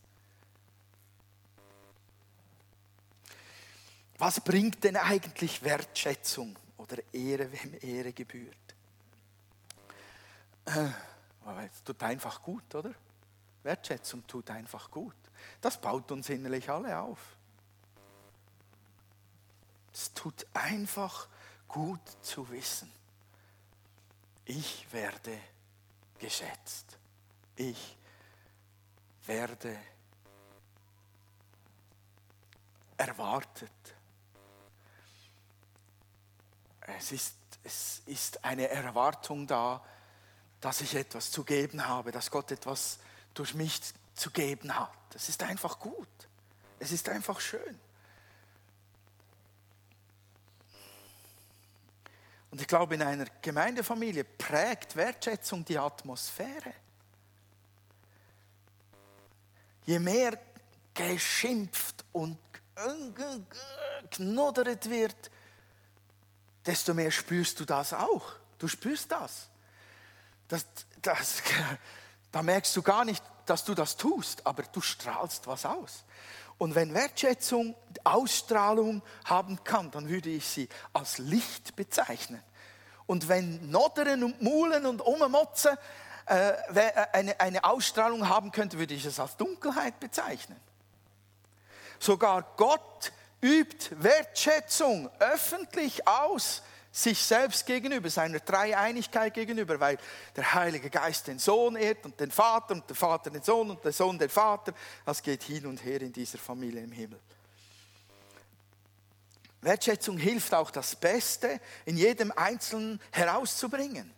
Was 4.18 4.40
bringt 4.40 4.82
denn 4.84 4.96
eigentlich 4.96 5.62
Wertschätzung 5.62 6.56
oder 6.78 6.96
Ehre, 7.12 7.50
wem 7.52 7.74
Ehre 7.82 8.12
gebührt? 8.12 8.56
Es 10.64 11.82
tut 11.84 12.02
einfach 12.02 12.42
gut, 12.42 12.74
oder? 12.74 12.94
Wertschätzung 13.62 14.26
tut 14.26 14.50
einfach 14.50 14.90
gut. 14.90 15.14
Das 15.60 15.80
baut 15.80 16.10
uns 16.12 16.28
innerlich 16.28 16.70
alle 16.70 16.98
auf. 16.98 17.18
Es 19.92 20.12
tut 20.12 20.46
einfach 20.52 21.28
gut 21.68 22.00
zu 22.22 22.48
wissen, 22.50 22.90
ich 24.44 24.86
werde 24.92 25.38
geschätzt. 26.18 26.98
Ich 27.56 27.96
werde 29.26 29.78
erwartet. 32.96 33.70
Es 36.80 37.12
ist, 37.12 37.36
es 37.62 38.02
ist 38.06 38.44
eine 38.44 38.68
Erwartung 38.68 39.46
da, 39.46 39.82
dass 40.64 40.80
ich 40.80 40.94
etwas 40.94 41.30
zu 41.30 41.44
geben 41.44 41.86
habe, 41.86 42.10
dass 42.10 42.30
Gott 42.30 42.50
etwas 42.50 42.98
durch 43.34 43.52
mich 43.52 43.82
zu 44.14 44.30
geben 44.30 44.74
hat. 44.74 44.88
Es 45.14 45.28
ist 45.28 45.42
einfach 45.42 45.78
gut. 45.78 46.08
Es 46.78 46.90
ist 46.90 47.06
einfach 47.10 47.38
schön. 47.38 47.78
Und 52.50 52.62
ich 52.62 52.66
glaube, 52.66 52.94
in 52.94 53.02
einer 53.02 53.26
Gemeindefamilie 53.42 54.24
prägt 54.24 54.96
Wertschätzung 54.96 55.66
die 55.66 55.76
Atmosphäre. 55.76 56.72
Je 59.84 59.98
mehr 59.98 60.40
geschimpft 60.94 62.06
und 62.12 62.38
knuddert 64.10 64.88
wird, 64.88 65.30
desto 66.64 66.94
mehr 66.94 67.10
spürst 67.10 67.60
du 67.60 67.66
das 67.66 67.92
auch. 67.92 68.32
Du 68.58 68.66
spürst 68.66 69.12
das. 69.12 69.50
Das, 70.48 70.66
das, 71.02 71.42
da 72.32 72.42
merkst 72.42 72.76
du 72.76 72.82
gar 72.82 73.04
nicht, 73.04 73.22
dass 73.46 73.64
du 73.64 73.74
das 73.74 73.96
tust, 73.96 74.46
aber 74.46 74.62
du 74.62 74.80
strahlst 74.80 75.46
was 75.46 75.66
aus. 75.66 76.04
Und 76.56 76.74
wenn 76.74 76.94
Wertschätzung 76.94 77.74
Ausstrahlung 78.04 79.02
haben 79.24 79.62
kann, 79.64 79.90
dann 79.90 80.08
würde 80.08 80.30
ich 80.30 80.46
sie 80.46 80.68
als 80.92 81.18
Licht 81.18 81.74
bezeichnen. 81.76 82.42
Und 83.06 83.28
wenn 83.28 83.70
Nodderen 83.70 84.24
und 84.24 84.40
Mulen 84.40 84.86
und 84.86 85.00
Ummotzen 85.00 85.76
äh, 86.26 86.50
äh, 86.74 87.06
eine, 87.12 87.38
eine 87.40 87.64
Ausstrahlung 87.64 88.28
haben 88.28 88.50
könnte, 88.50 88.78
würde 88.78 88.94
ich 88.94 89.04
es 89.04 89.20
als 89.20 89.36
Dunkelheit 89.36 90.00
bezeichnen. 90.00 90.58
Sogar 91.98 92.42
Gott 92.56 93.12
übt 93.42 93.90
Wertschätzung 94.02 95.10
öffentlich 95.18 96.08
aus 96.08 96.62
sich 96.94 97.18
selbst 97.18 97.66
gegenüber, 97.66 98.08
seiner 98.08 98.38
Dreieinigkeit 98.38 99.34
gegenüber, 99.34 99.80
weil 99.80 99.98
der 100.36 100.54
Heilige 100.54 100.88
Geist 100.90 101.26
den 101.26 101.40
Sohn 101.40 101.74
ehrt 101.74 102.04
und 102.04 102.20
den 102.20 102.30
Vater 102.30 102.74
und 102.74 102.88
der 102.88 102.94
Vater 102.94 103.30
den 103.30 103.42
Sohn 103.42 103.70
und 103.70 103.84
der 103.84 103.92
Sohn 103.92 104.16
den 104.16 104.28
Vater. 104.28 104.72
Das 105.04 105.20
geht 105.20 105.42
hin 105.42 105.66
und 105.66 105.84
her 105.84 106.00
in 106.02 106.12
dieser 106.12 106.38
Familie 106.38 106.82
im 106.82 106.92
Himmel. 106.92 107.18
Wertschätzung 109.60 110.18
hilft 110.18 110.54
auch 110.54 110.70
das 110.70 110.94
Beste 110.94 111.60
in 111.84 111.96
jedem 111.96 112.30
Einzelnen 112.30 113.00
herauszubringen. 113.10 114.14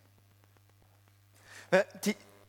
Äh, 1.71 1.85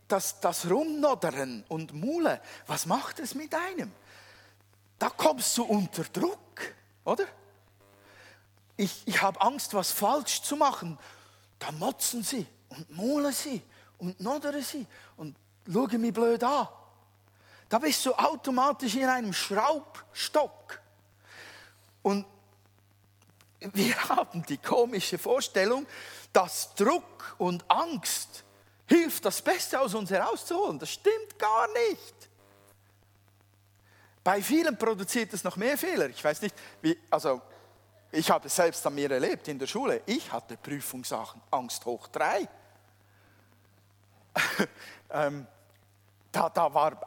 das, 0.10 0.42
das 0.42 0.70
Rumnoddern 0.70 1.64
und 1.70 1.94
Mule, 1.94 2.42
was 2.66 2.86
macht 2.86 3.20
es 3.20 3.34
mit 3.34 3.56
einem? 3.56 3.94
Da 5.00 5.10
kommst 5.10 5.58
du 5.58 5.64
unter 5.64 6.04
Druck, 6.04 6.74
oder? 7.06 7.26
Ich, 8.78 9.02
ich 9.06 9.22
habe 9.22 9.42
Angst, 9.42 9.74
was 9.74 9.92
falsch 9.92 10.44
zu 10.44 10.56
machen, 10.56 10.98
dann 11.60 11.78
motzen 11.80 12.24
sie 12.24 12.46
und 12.70 12.90
mohlen 12.92 13.34
sie 13.34 13.62
und 13.98 14.20
noddern 14.22 14.62
sie 14.62 14.86
und 15.18 15.36
schauen 15.72 16.00
mich 16.00 16.14
blöd 16.14 16.44
an. 16.44 16.68
Da 17.68 17.80
bist 17.80 18.06
du 18.06 18.14
automatisch 18.14 18.96
in 18.96 19.06
einem 19.06 19.34
Schraubstock. 19.34 20.80
Und 22.02 22.26
wir 23.60 23.96
haben 24.10 24.46
die 24.46 24.58
komische 24.58 25.18
Vorstellung, 25.18 25.86
dass 26.32 26.74
Druck 26.76 27.36
und 27.40 27.70
Angst 27.70 28.44
hilft, 28.86 29.26
das 29.26 29.42
Beste 29.42 29.82
aus 29.82 29.96
uns 29.96 30.12
herauszuholen. 30.12 30.80
Das 30.80 30.92
stimmt 30.92 31.38
gar 31.38 31.68
nicht. 31.90 32.30
Bei 34.24 34.42
vielen 34.42 34.78
produziert 34.78 35.34
es 35.34 35.44
noch 35.44 35.56
mehr 35.56 35.78
Fehler. 35.78 36.10
Ich 36.10 36.24
weiß 36.24 36.42
nicht, 36.42 36.56
wie, 36.82 36.98
also 37.10 37.42
ich 38.12 38.30
habe 38.32 38.48
es 38.48 38.56
selbst 38.56 38.86
an 38.88 38.96
mir 38.96 39.12
erlebt 39.12 39.48
in 39.48 39.60
der 39.60 39.68
Schule. 39.68 40.02
Ich 40.06 40.32
hatte 40.32 40.58
Prüfungsangst 40.58 41.86
hoch 41.86 42.08
drei. 42.08 42.48
ähm, 45.10 45.46
da, 46.32 46.50
da 46.50 46.74
war 46.74 47.00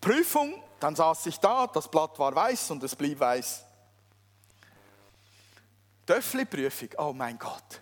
Prüfung, 0.00 0.62
dann 0.80 0.94
saß 0.94 1.26
ich 1.26 1.38
da, 1.40 1.66
das 1.66 1.90
Blatt 1.90 2.18
war 2.18 2.34
weiß 2.34 2.70
und 2.72 2.82
es 2.82 2.94
blieb 2.94 3.20
weiß. 3.20 3.64
Döffli-Prüfung, 6.06 6.90
oh 6.98 7.12
mein 7.12 7.38
Gott. 7.38 7.80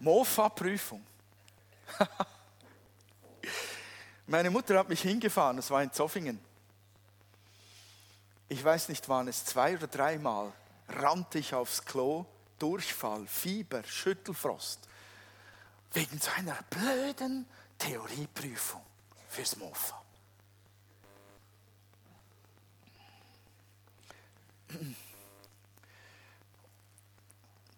Mofa-Prüfung. 0.00 1.04
Meine 4.26 4.50
Mutter 4.50 4.78
hat 4.78 4.88
mich 4.88 5.02
hingefahren, 5.02 5.58
es 5.58 5.70
war 5.70 5.82
in 5.82 5.92
Zoffingen. 5.92 6.40
Ich 8.48 8.62
weiß 8.62 8.88
nicht, 8.88 9.08
waren 9.08 9.28
es 9.28 9.44
zwei 9.44 9.76
oder 9.76 9.86
dreimal, 9.86 10.52
rannte 10.88 11.38
ich 11.38 11.54
aufs 11.54 11.84
Klo, 11.84 12.26
Durchfall, 12.58 13.26
Fieber, 13.26 13.82
Schüttelfrost, 13.84 14.80
wegen 15.92 16.18
so 16.18 16.30
einer 16.36 16.58
blöden 16.70 17.46
Theorieprüfung 17.78 18.82
fürs 19.28 19.56
Mofa. 19.56 20.02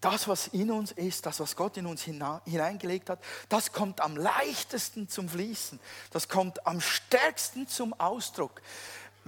das, 0.00 0.28
was 0.28 0.46
in 0.48 0.70
uns 0.70 0.92
ist, 0.92 1.26
das, 1.26 1.40
was 1.40 1.56
Gott 1.56 1.76
in 1.76 1.86
uns 1.86 2.02
hineingelegt 2.02 3.10
hat, 3.10 3.20
das 3.48 3.72
kommt 3.72 4.00
am 4.00 4.16
leichtesten 4.16 5.08
zum 5.08 5.28
Fließen. 5.28 5.80
Das 6.10 6.28
kommt 6.28 6.66
am 6.66 6.80
stärksten 6.80 7.66
zum 7.66 7.98
Ausdruck. 7.98 8.62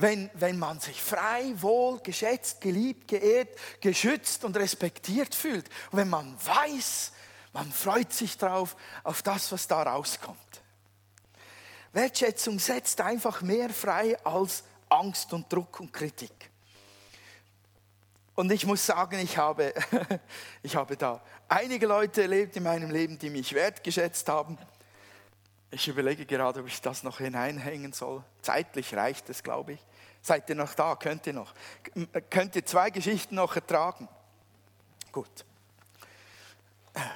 Wenn, 0.00 0.30
wenn 0.34 0.58
man 0.58 0.80
sich 0.80 1.02
frei, 1.02 1.52
wohl, 1.56 2.00
geschätzt, 2.00 2.60
geliebt, 2.60 3.08
geehrt, 3.08 3.50
geschützt 3.80 4.44
und 4.44 4.56
respektiert 4.56 5.34
fühlt. 5.34 5.68
Und 5.90 5.98
wenn 5.98 6.08
man 6.08 6.34
weiß, 6.42 7.12
man 7.52 7.70
freut 7.70 8.12
sich 8.12 8.38
drauf, 8.38 8.76
auf 9.04 9.22
das, 9.22 9.52
was 9.52 9.66
da 9.66 9.82
rauskommt. 9.82 10.62
Wertschätzung 11.92 12.58
setzt 12.58 13.00
einfach 13.00 13.42
mehr 13.42 13.68
frei 13.68 14.16
als 14.24 14.64
Angst 14.88 15.32
und 15.32 15.52
Druck 15.52 15.80
und 15.80 15.92
Kritik. 15.92 16.50
Und 18.34 18.50
ich 18.52 18.64
muss 18.64 18.86
sagen, 18.86 19.18
ich 19.18 19.36
habe, 19.36 19.74
ich 20.62 20.76
habe 20.76 20.96
da 20.96 21.20
einige 21.46 21.86
Leute 21.86 22.22
erlebt 22.22 22.56
in 22.56 22.62
meinem 22.62 22.90
Leben, 22.90 23.18
die 23.18 23.28
mich 23.28 23.52
wertgeschätzt 23.52 24.28
haben. 24.30 24.56
Ich 25.72 25.86
überlege 25.88 26.24
gerade, 26.24 26.60
ob 26.60 26.66
ich 26.66 26.80
das 26.80 27.02
noch 27.02 27.18
hineinhängen 27.18 27.92
soll. 27.92 28.24
Zeitlich 28.40 28.94
reicht 28.94 29.28
es, 29.28 29.42
glaube 29.42 29.74
ich. 29.74 29.80
Seid 30.22 30.48
ihr 30.50 30.56
noch 30.56 30.74
da? 30.74 30.96
Könnt 30.96 31.26
ihr 31.26 31.32
noch? 31.32 31.54
Könnt 32.28 32.56
ihr 32.56 32.64
zwei 32.64 32.90
Geschichten 32.90 33.34
noch 33.36 33.54
ertragen? 33.56 34.08
Gut. 35.12 35.44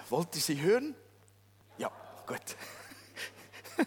Wollt 0.08 0.34
ihr 0.34 0.40
sie 0.40 0.60
hören? 0.60 0.94
Ja, 1.78 1.90
gut. 2.26 2.40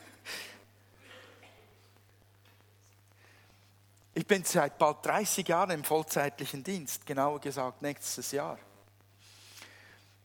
Ich 4.14 4.26
bin 4.26 4.44
seit 4.44 4.80
bald 4.80 5.06
30 5.06 5.48
Jahren 5.48 5.70
im 5.70 5.84
vollzeitlichen 5.84 6.64
Dienst, 6.64 7.06
genauer 7.06 7.40
gesagt 7.40 7.84
nächstes 7.84 8.32
Jahr. 8.32 8.58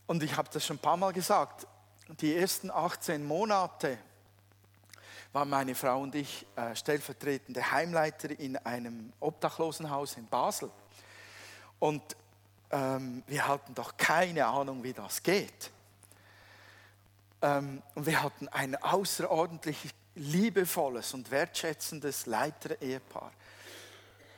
Und 0.06 0.22
ich 0.22 0.34
habe 0.34 0.48
das 0.50 0.64
schon 0.64 0.76
ein 0.76 0.80
paar 0.80 0.96
Mal 0.96 1.12
gesagt, 1.12 1.66
die 2.20 2.34
ersten 2.34 2.70
18 2.70 3.22
Monate 3.22 3.98
waren 5.32 5.48
meine 5.48 5.74
Frau 5.74 6.00
und 6.00 6.14
ich 6.14 6.46
äh, 6.56 6.74
stellvertretende 6.74 7.72
Heimleiter 7.72 8.30
in 8.38 8.56
einem 8.58 9.12
Obdachlosenhaus 9.20 10.16
in 10.16 10.26
Basel. 10.26 10.70
Und 11.78 12.02
ähm, 12.70 13.22
wir 13.26 13.48
hatten 13.48 13.74
doch 13.74 13.96
keine 13.96 14.46
Ahnung, 14.46 14.82
wie 14.82 14.92
das 14.92 15.22
geht. 15.22 15.70
Ähm, 17.40 17.82
und 17.94 18.06
wir 18.06 18.22
hatten 18.22 18.48
ein 18.48 18.76
außerordentlich 18.76 19.78
liebevolles 20.14 21.14
und 21.14 21.30
wertschätzendes 21.30 22.26
Leiter-Ehepaar 22.26 23.32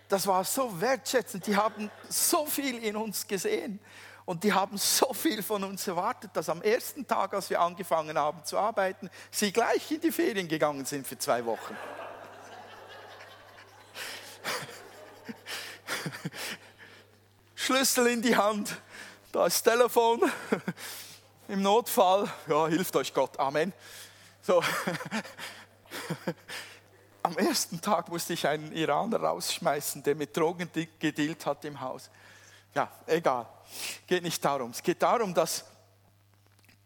das 0.08 0.26
war 0.26 0.44
so 0.44 0.80
wertschätzend. 0.80 1.46
Die 1.46 1.56
haben 1.56 1.90
so 2.08 2.46
viel 2.46 2.82
in 2.82 2.96
uns 2.96 3.26
gesehen 3.26 3.80
und 4.26 4.44
die 4.44 4.52
haben 4.52 4.78
so 4.78 5.12
viel 5.12 5.42
von 5.42 5.64
uns 5.64 5.86
erwartet, 5.86 6.30
dass 6.34 6.48
am 6.48 6.62
ersten 6.62 7.06
Tag, 7.06 7.34
als 7.34 7.50
wir 7.50 7.60
angefangen 7.60 8.16
haben 8.18 8.44
zu 8.44 8.58
arbeiten, 8.58 9.10
sie 9.30 9.52
gleich 9.52 9.90
in 9.90 10.00
die 10.00 10.12
Ferien 10.12 10.48
gegangen 10.48 10.86
sind 10.86 11.06
für 11.06 11.18
zwei 11.18 11.44
Wochen. 11.44 11.76
Schlüssel 17.54 18.06
in 18.08 18.22
die 18.22 18.36
Hand, 18.36 18.76
da 19.32 19.46
ist 19.46 19.66
das 19.66 19.74
Telefon. 19.74 20.22
Im 21.48 21.62
Notfall, 21.62 22.30
ja, 22.46 22.66
hilft 22.68 22.96
euch 22.96 23.12
Gott, 23.12 23.38
Amen. 23.38 23.72
So 24.40 24.62
am 27.24 27.38
ersten 27.38 27.80
Tag 27.80 28.10
musste 28.10 28.34
ich 28.34 28.46
einen 28.46 28.72
Iraner 28.72 29.18
rausschmeißen, 29.18 30.02
der 30.02 30.14
mit 30.14 30.36
Drogen 30.36 30.70
gedealt 30.98 31.46
hat 31.46 31.64
im 31.64 31.80
Haus. 31.80 32.10
Ja, 32.74 32.90
egal. 33.06 33.46
Geht 34.06 34.22
nicht 34.22 34.44
darum. 34.44 34.70
Es 34.70 34.82
geht 34.82 35.02
darum, 35.02 35.34
dass 35.34 35.64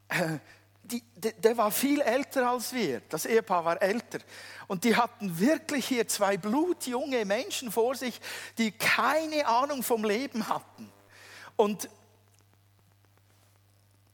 äh, 0.08 0.38
die, 0.82 1.02
der 1.14 1.56
war 1.56 1.70
viel 1.70 2.00
älter 2.00 2.50
als 2.50 2.72
wir. 2.72 3.00
Das 3.08 3.26
Ehepaar 3.26 3.64
war 3.64 3.82
älter. 3.82 4.18
Und 4.66 4.84
die 4.84 4.96
hatten 4.96 5.38
wirklich 5.38 5.86
hier 5.86 6.08
zwei 6.08 6.36
blutjunge 6.36 7.24
Menschen 7.24 7.70
vor 7.70 7.94
sich, 7.94 8.20
die 8.56 8.72
keine 8.72 9.46
Ahnung 9.46 9.82
vom 9.82 10.04
Leben 10.04 10.48
hatten. 10.48 10.90
Und 11.56 11.88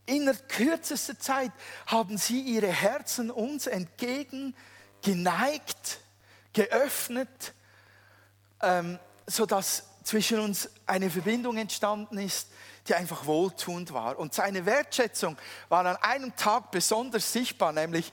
in 0.07 0.27
der 0.27 0.35
kürzesten 0.35 1.19
Zeit 1.21 1.53
haben 1.87 2.19
sie 2.19 2.41
ihre 2.41 2.69
Herzen 2.69 3.31
uns 3.31 3.67
entgegengeneigt 3.67 6.01
geöffnet, 6.53 7.55
ähm, 8.61 8.99
sodass 9.27 9.94
zwischen 10.05 10.39
uns 10.39 10.69
eine 10.87 11.11
Verbindung 11.11 11.57
entstanden 11.57 12.19
ist, 12.19 12.49
die 12.87 12.95
einfach 12.95 13.27
wohltuend 13.27 13.93
war. 13.93 14.19
Und 14.19 14.35
seine 14.35 14.67
Wertschätzung 14.67 15.37
war 15.69 15.85
an 15.85 15.97
einem 15.97 16.37
Tag 16.37 16.71
besonders 16.71 17.33
sichtbar, 17.33 17.73
nämlich 17.73 18.13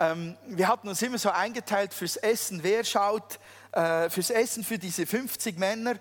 ähm, 0.00 0.36
wir 0.46 0.68
hatten 0.68 0.88
uns 0.88 1.02
immer 1.02 1.18
so 1.18 1.30
eingeteilt 1.30 1.92
fürs 1.92 2.16
Essen. 2.16 2.62
Wer 2.62 2.84
schaut 2.84 3.38
äh, 3.72 4.08
fürs 4.08 4.30
Essen 4.30 4.64
für 4.64 4.78
diese 4.78 5.06
50 5.06 5.58
Männer? 5.58 5.96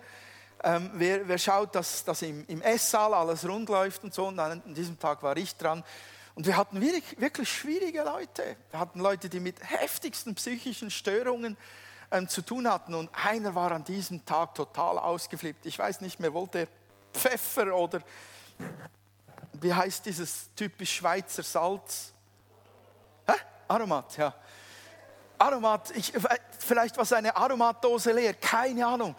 Ähm, 0.64 0.92
wer, 0.94 1.28
wer, 1.28 1.38
schaut, 1.38 1.76
dass, 1.76 2.04
dass 2.04 2.22
im, 2.22 2.46
im, 2.48 2.62
Esssaal 2.62 3.14
alles 3.14 3.48
rund 3.48 3.70
läuft 3.70 4.04
und 4.04 4.14
so. 4.14 4.28
Und 4.28 4.40
an 4.40 4.62
diesem 4.74 5.00
Tag 5.00 5.24
war 5.24 5.36
ich 5.36 5.56
dran. 5.56 5.84
Und 6.36 6.46
wir 6.46 6.56
hatten 6.56 6.80
wirklich, 6.80 7.20
wirklich 7.20 7.50
schwierige 7.50 8.04
Leute. 8.04 8.56
Wir 8.70 8.80
hatten 8.80 9.00
Leute, 9.00 9.30
die 9.30 9.40
mit 9.40 9.56
heftigsten 9.64 10.36
psychischen 10.36 10.92
Störungen 10.92 11.58
ähm, 12.12 12.28
zu 12.28 12.42
tun 12.42 12.70
hatten. 12.70 12.94
Und 12.94 13.10
einer 13.14 13.54
war 13.54 13.72
an 13.72 13.84
diesem 13.84 14.26
Tag 14.26 14.56
total 14.56 14.98
ausgeflippt. 14.98 15.66
Ich 15.66 15.78
weiß 15.78 16.02
nicht 16.02 16.20
mehr, 16.20 16.34
wollte 16.34 16.68
Pfeffer 17.14 17.76
oder 17.76 18.02
wie 19.54 19.74
heißt 19.74 20.06
dieses 20.06 20.50
typisch 20.56 20.96
Schweizer 20.96 21.44
Salz? 21.44 22.14
Hä? 23.28 23.34
Aromat, 23.68 24.18
ja. 24.18 24.34
Aromat, 25.38 25.92
ich, 25.96 26.14
vielleicht 26.60 26.98
war 26.98 27.06
seine 27.06 27.36
Aromatdose 27.36 28.12
leer, 28.12 28.34
keine 28.34 28.86
Ahnung. 28.86 29.16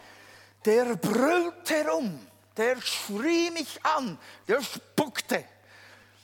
Der 0.65 0.95
brüllte 0.95 1.75
herum, 1.75 2.19
der 2.57 2.81
schrie 2.81 3.51
mich 3.51 3.83
an, 3.85 4.17
der 4.47 4.61
spuckte. 4.61 5.45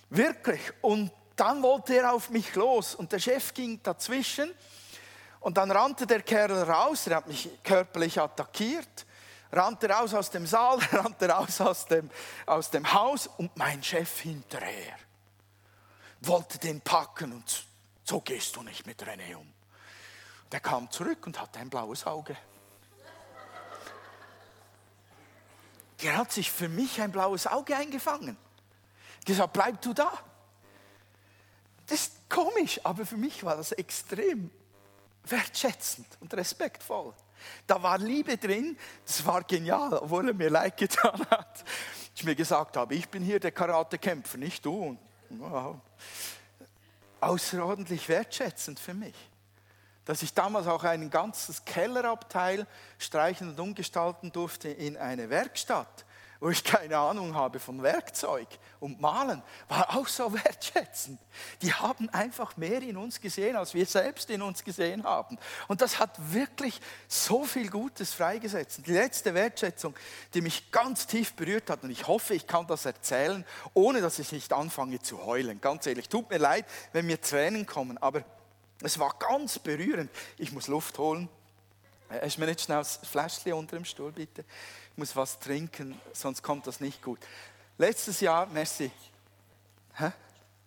Wirklich. 0.10 0.62
Und 0.82 1.12
dann 1.36 1.62
wollte 1.62 1.96
er 1.98 2.14
auf 2.14 2.30
mich 2.30 2.56
los 2.56 2.96
und 2.96 3.12
der 3.12 3.20
Chef 3.20 3.54
ging 3.54 3.82
dazwischen 3.84 4.52
und 5.46 5.58
dann 5.58 5.70
rannte 5.70 6.08
der 6.08 6.24
Kerl 6.24 6.64
raus, 6.64 7.06
er 7.06 7.18
hat 7.18 7.28
mich 7.28 7.48
körperlich 7.64 8.20
attackiert, 8.20 9.06
rannte 9.52 9.88
raus 9.88 10.12
aus 10.16 10.32
dem 10.32 10.48
Saal, 10.48 10.80
rannte 10.92 11.30
raus 11.30 11.62
aus 11.62 11.86
dem, 11.86 12.10
aus 12.48 12.72
dem 12.72 12.92
Haus 12.92 13.28
und 13.28 13.56
mein 13.56 13.84
Chef 13.84 14.22
hinterher. 14.22 14.98
Wollte 16.22 16.58
den 16.58 16.82
packen 16.82 17.32
und 17.32 17.64
so 18.04 18.22
gehst 18.22 18.56
du 18.56 18.64
nicht 18.64 18.88
mit 18.88 19.00
René 19.04 19.36
um. 19.36 19.54
Der 20.52 20.62
kam 20.62 20.90
zurück 20.90 21.28
und 21.28 21.40
hatte 21.40 21.60
ein 21.60 21.70
blaues 21.70 22.08
Auge. 22.08 22.36
der 26.02 26.18
hat 26.18 26.32
sich 26.32 26.50
für 26.50 26.70
mich 26.70 27.00
ein 27.02 27.12
blaues 27.12 27.46
Auge 27.46 27.76
eingefangen. 27.76 28.36
Gesagt, 29.24 29.54
bleib 29.54 29.80
du 29.84 29.94
da. 29.94 30.12
Das 31.86 32.00
ist 32.02 32.30
komisch, 32.32 32.80
aber 32.84 33.06
für 33.06 33.18
mich 33.18 33.44
war 33.44 33.56
das 33.56 33.74
extrem 33.74 34.50
wertschätzend 35.32 36.08
und 36.20 36.34
respektvoll. 36.34 37.14
Da 37.68 37.82
war 37.82 37.98
Liebe 37.98 38.38
drin, 38.38 38.78
das 39.06 39.26
war 39.26 39.44
genial, 39.44 39.94
obwohl 39.94 40.30
er 40.30 40.34
mir 40.34 40.50
leid 40.50 40.78
getan 40.78 41.20
hat. 41.30 41.64
Ich 42.16 42.24
mir 42.24 42.36
gesagt 42.36 42.78
habe, 42.78 42.96
ich 42.96 43.10
bin 43.10 43.24
hier 43.24 43.40
der 43.40 43.52
Karatekämpfer, 43.52 44.38
nicht 44.38 44.66
du. 44.66 44.98
Wow. 45.30 45.78
Außerordentlich 47.20 48.08
wertschätzend 48.08 48.80
für 48.80 48.94
mich. 48.94 49.16
Dass 50.06 50.22
ich 50.22 50.34
damals 50.34 50.68
auch 50.68 50.84
ein 50.84 51.10
ganzes 51.10 51.66
Kellerabteil 51.66 52.68
streichen 53.00 53.50
und 53.50 53.60
umgestalten 53.60 54.32
durfte 54.32 54.70
in 54.70 54.98
eine 54.98 55.30
Werkstatt 55.30 56.05
wo 56.40 56.50
ich 56.50 56.64
keine 56.64 56.98
Ahnung 56.98 57.34
habe 57.36 57.60
von 57.60 57.82
Werkzeug 57.82 58.48
und 58.80 59.00
Malen, 59.00 59.42
war 59.68 59.96
auch 59.96 60.08
so 60.08 60.34
wertschätzend. 60.46 61.20
Die 61.62 61.74
haben 61.74 62.10
einfach 62.10 62.58
mehr 62.58 62.82
in 62.82 62.98
uns 62.98 63.20
gesehen, 63.20 63.56
als 63.56 63.74
wir 63.74 63.86
selbst 63.86 64.30
in 64.30 64.42
uns 64.42 64.64
gesehen 64.64 65.04
haben. 65.04 65.38
Und 65.68 65.82
das 65.82 66.00
hat 66.00 66.12
wirklich 66.34 66.80
so 67.08 67.46
viel 67.46 67.70
Gutes 67.70 68.14
freigesetzt. 68.14 68.82
Die 68.86 68.94
letzte 68.94 69.34
Wertschätzung, 69.34 69.96
die 70.34 70.42
mich 70.42 70.72
ganz 70.72 71.08
tief 71.08 71.34
berührt 71.34 71.70
hat, 71.70 71.84
und 71.84 71.90
ich 71.90 72.08
hoffe, 72.08 72.34
ich 72.34 72.48
kann 72.48 72.68
das 72.68 72.86
erzählen, 72.86 73.46
ohne 73.74 74.02
dass 74.02 74.20
ich 74.20 74.32
nicht 74.32 74.54
anfange 74.54 75.02
zu 75.02 75.26
heulen. 75.26 75.62
Ganz 75.62 75.86
ehrlich, 75.88 76.10
tut 76.10 76.30
mir 76.30 76.38
leid, 76.38 76.66
wenn 76.94 77.06
mir 77.06 77.20
Tränen 77.22 77.66
kommen, 77.66 77.98
aber 77.98 78.24
es 78.82 79.00
war 79.00 79.16
ganz 79.20 79.58
berührend. 79.60 80.12
Ich 80.38 80.52
muss 80.52 80.68
Luft 80.68 80.98
holen. 80.98 81.30
Hast 82.10 82.38
mir 82.38 82.46
nicht 82.46 82.62
schnell 82.62 82.78
das 82.78 82.98
Fläschchen 82.98 83.54
unter 83.54 83.78
dem 83.78 83.86
Stuhl, 83.86 84.12
bitte? 84.12 84.46
Muss 84.96 85.16
was 85.16 85.40
trinken, 85.40 86.00
sonst 86.14 86.42
kommt 86.42 86.68
das 86.68 86.80
nicht 86.80 87.02
gut. 87.02 87.20
Letztes 87.78 88.22
Jahr, 88.22 88.46
merci. 88.48 88.92
Hä? 89.96 90.12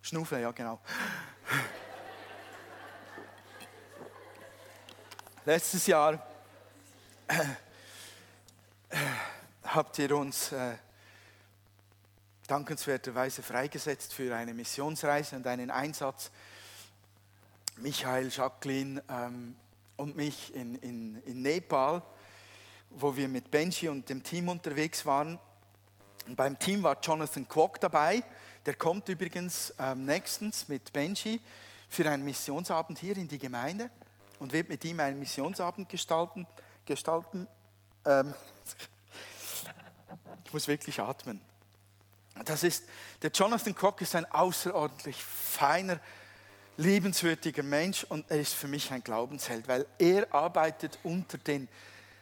Schnufe, 0.01 0.39
ja 0.39 0.51
genau. 0.51 0.79
Letztes 5.45 5.87
Jahr 5.87 6.13
äh, 7.27 7.41
äh, 8.89 8.97
habt 9.63 9.97
ihr 9.97 10.15
uns 10.15 10.51
äh, 10.51 10.75
dankenswerterweise 12.45 13.41
freigesetzt 13.41 14.13
für 14.13 14.35
eine 14.35 14.53
Missionsreise 14.53 15.35
und 15.37 15.47
einen 15.47 15.71
Einsatz. 15.71 16.29
Michael, 17.77 18.29
Jacqueline 18.29 19.01
ähm, 19.09 19.55
und 19.97 20.15
mich 20.15 20.53
in, 20.53 20.75
in, 20.75 21.23
in 21.23 21.41
Nepal 21.41 22.03
wo 22.91 23.15
wir 23.15 23.27
mit 23.27 23.51
Benji 23.51 23.89
und 23.89 24.09
dem 24.09 24.23
Team 24.23 24.49
unterwegs 24.49 25.05
waren. 25.05 25.39
Und 26.27 26.35
beim 26.35 26.57
Team 26.59 26.83
war 26.83 26.97
Jonathan 27.01 27.47
Kwok 27.47 27.79
dabei. 27.79 28.23
Der 28.65 28.75
kommt 28.75 29.09
übrigens 29.09 29.73
ähm, 29.79 30.05
nächstens 30.05 30.67
mit 30.67 30.91
Benji 30.93 31.41
für 31.87 32.09
einen 32.09 32.23
Missionsabend 32.23 32.99
hier 32.99 33.17
in 33.17 33.27
die 33.27 33.39
Gemeinde 33.39 33.89
und 34.39 34.53
wird 34.53 34.69
mit 34.69 34.83
ihm 34.85 34.99
einen 34.99 35.19
Missionsabend 35.19 35.89
gestalten. 35.89 36.45
gestalten. 36.85 37.47
Ähm, 38.05 38.33
ich 40.45 40.53
muss 40.53 40.67
wirklich 40.67 40.99
atmen. 40.99 41.41
Das 42.45 42.63
ist, 42.63 42.85
der 43.21 43.31
Jonathan 43.31 43.75
Kwok 43.75 44.01
ist 44.01 44.15
ein 44.15 44.25
außerordentlich 44.25 45.21
feiner, 45.21 45.99
liebenswürdiger 46.77 47.63
Mensch 47.63 48.05
und 48.05 48.29
er 48.31 48.39
ist 48.39 48.53
für 48.53 48.69
mich 48.69 48.91
ein 48.91 49.03
Glaubensheld, 49.03 49.67
weil 49.67 49.85
er 49.97 50.33
arbeitet 50.33 50.97
unter 51.03 51.37
den 51.37 51.67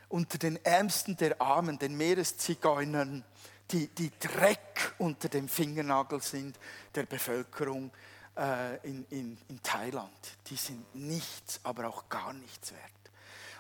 unter 0.10 0.38
den 0.38 0.64
Ärmsten 0.66 1.18
der 1.18 1.42
Armen, 1.42 1.80
den 1.80 1.96
Meereszigeunern, 1.98 3.24
die, 3.72 3.88
die 3.88 4.12
Dreck 4.20 4.94
unter 4.98 5.28
dem 5.28 5.50
Fingernagel 5.50 6.22
sind 6.22 6.58
der 6.96 7.06
Bevölkerung 7.06 7.92
äh, 8.38 8.78
in, 8.88 9.06
in, 9.10 9.38
in 9.50 9.62
Thailand. 9.62 10.38
Die 10.50 10.56
sind 10.56 10.96
nichts, 10.96 11.60
aber 11.64 11.88
auch 11.88 12.08
gar 12.08 12.34
nichts 12.34 12.72
wert. 12.72 12.82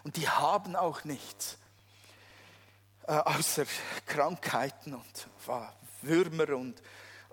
Und 0.03 0.15
die 0.15 0.29
haben 0.29 0.75
auch 0.75 1.03
nichts, 1.03 1.57
äh, 3.07 3.11
außer 3.11 3.65
Krankheiten 4.05 4.93
und 4.93 5.27
Würmer 6.01 6.55
und 6.55 6.81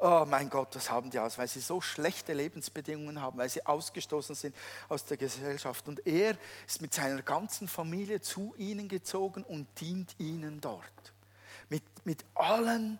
oh 0.04 0.26
mein 0.28 0.50
Gott, 0.50 0.76
was 0.76 0.90
haben 0.90 1.10
die 1.10 1.18
aus, 1.18 1.38
weil 1.38 1.48
sie 1.48 1.60
so 1.60 1.80
schlechte 1.80 2.34
Lebensbedingungen 2.34 3.22
haben, 3.22 3.38
weil 3.38 3.48
sie 3.48 3.64
ausgestoßen 3.64 4.34
sind 4.34 4.54
aus 4.90 5.06
der 5.06 5.16
Gesellschaft. 5.16 5.88
Und 5.88 6.06
er 6.06 6.36
ist 6.66 6.82
mit 6.82 6.92
seiner 6.92 7.22
ganzen 7.22 7.68
Familie 7.68 8.20
zu 8.20 8.54
ihnen 8.58 8.86
gezogen 8.88 9.42
und 9.44 9.66
dient 9.80 10.14
ihnen 10.18 10.60
dort. 10.60 10.84
Mit, 11.70 11.82
mit 12.04 12.22
allen, 12.34 12.98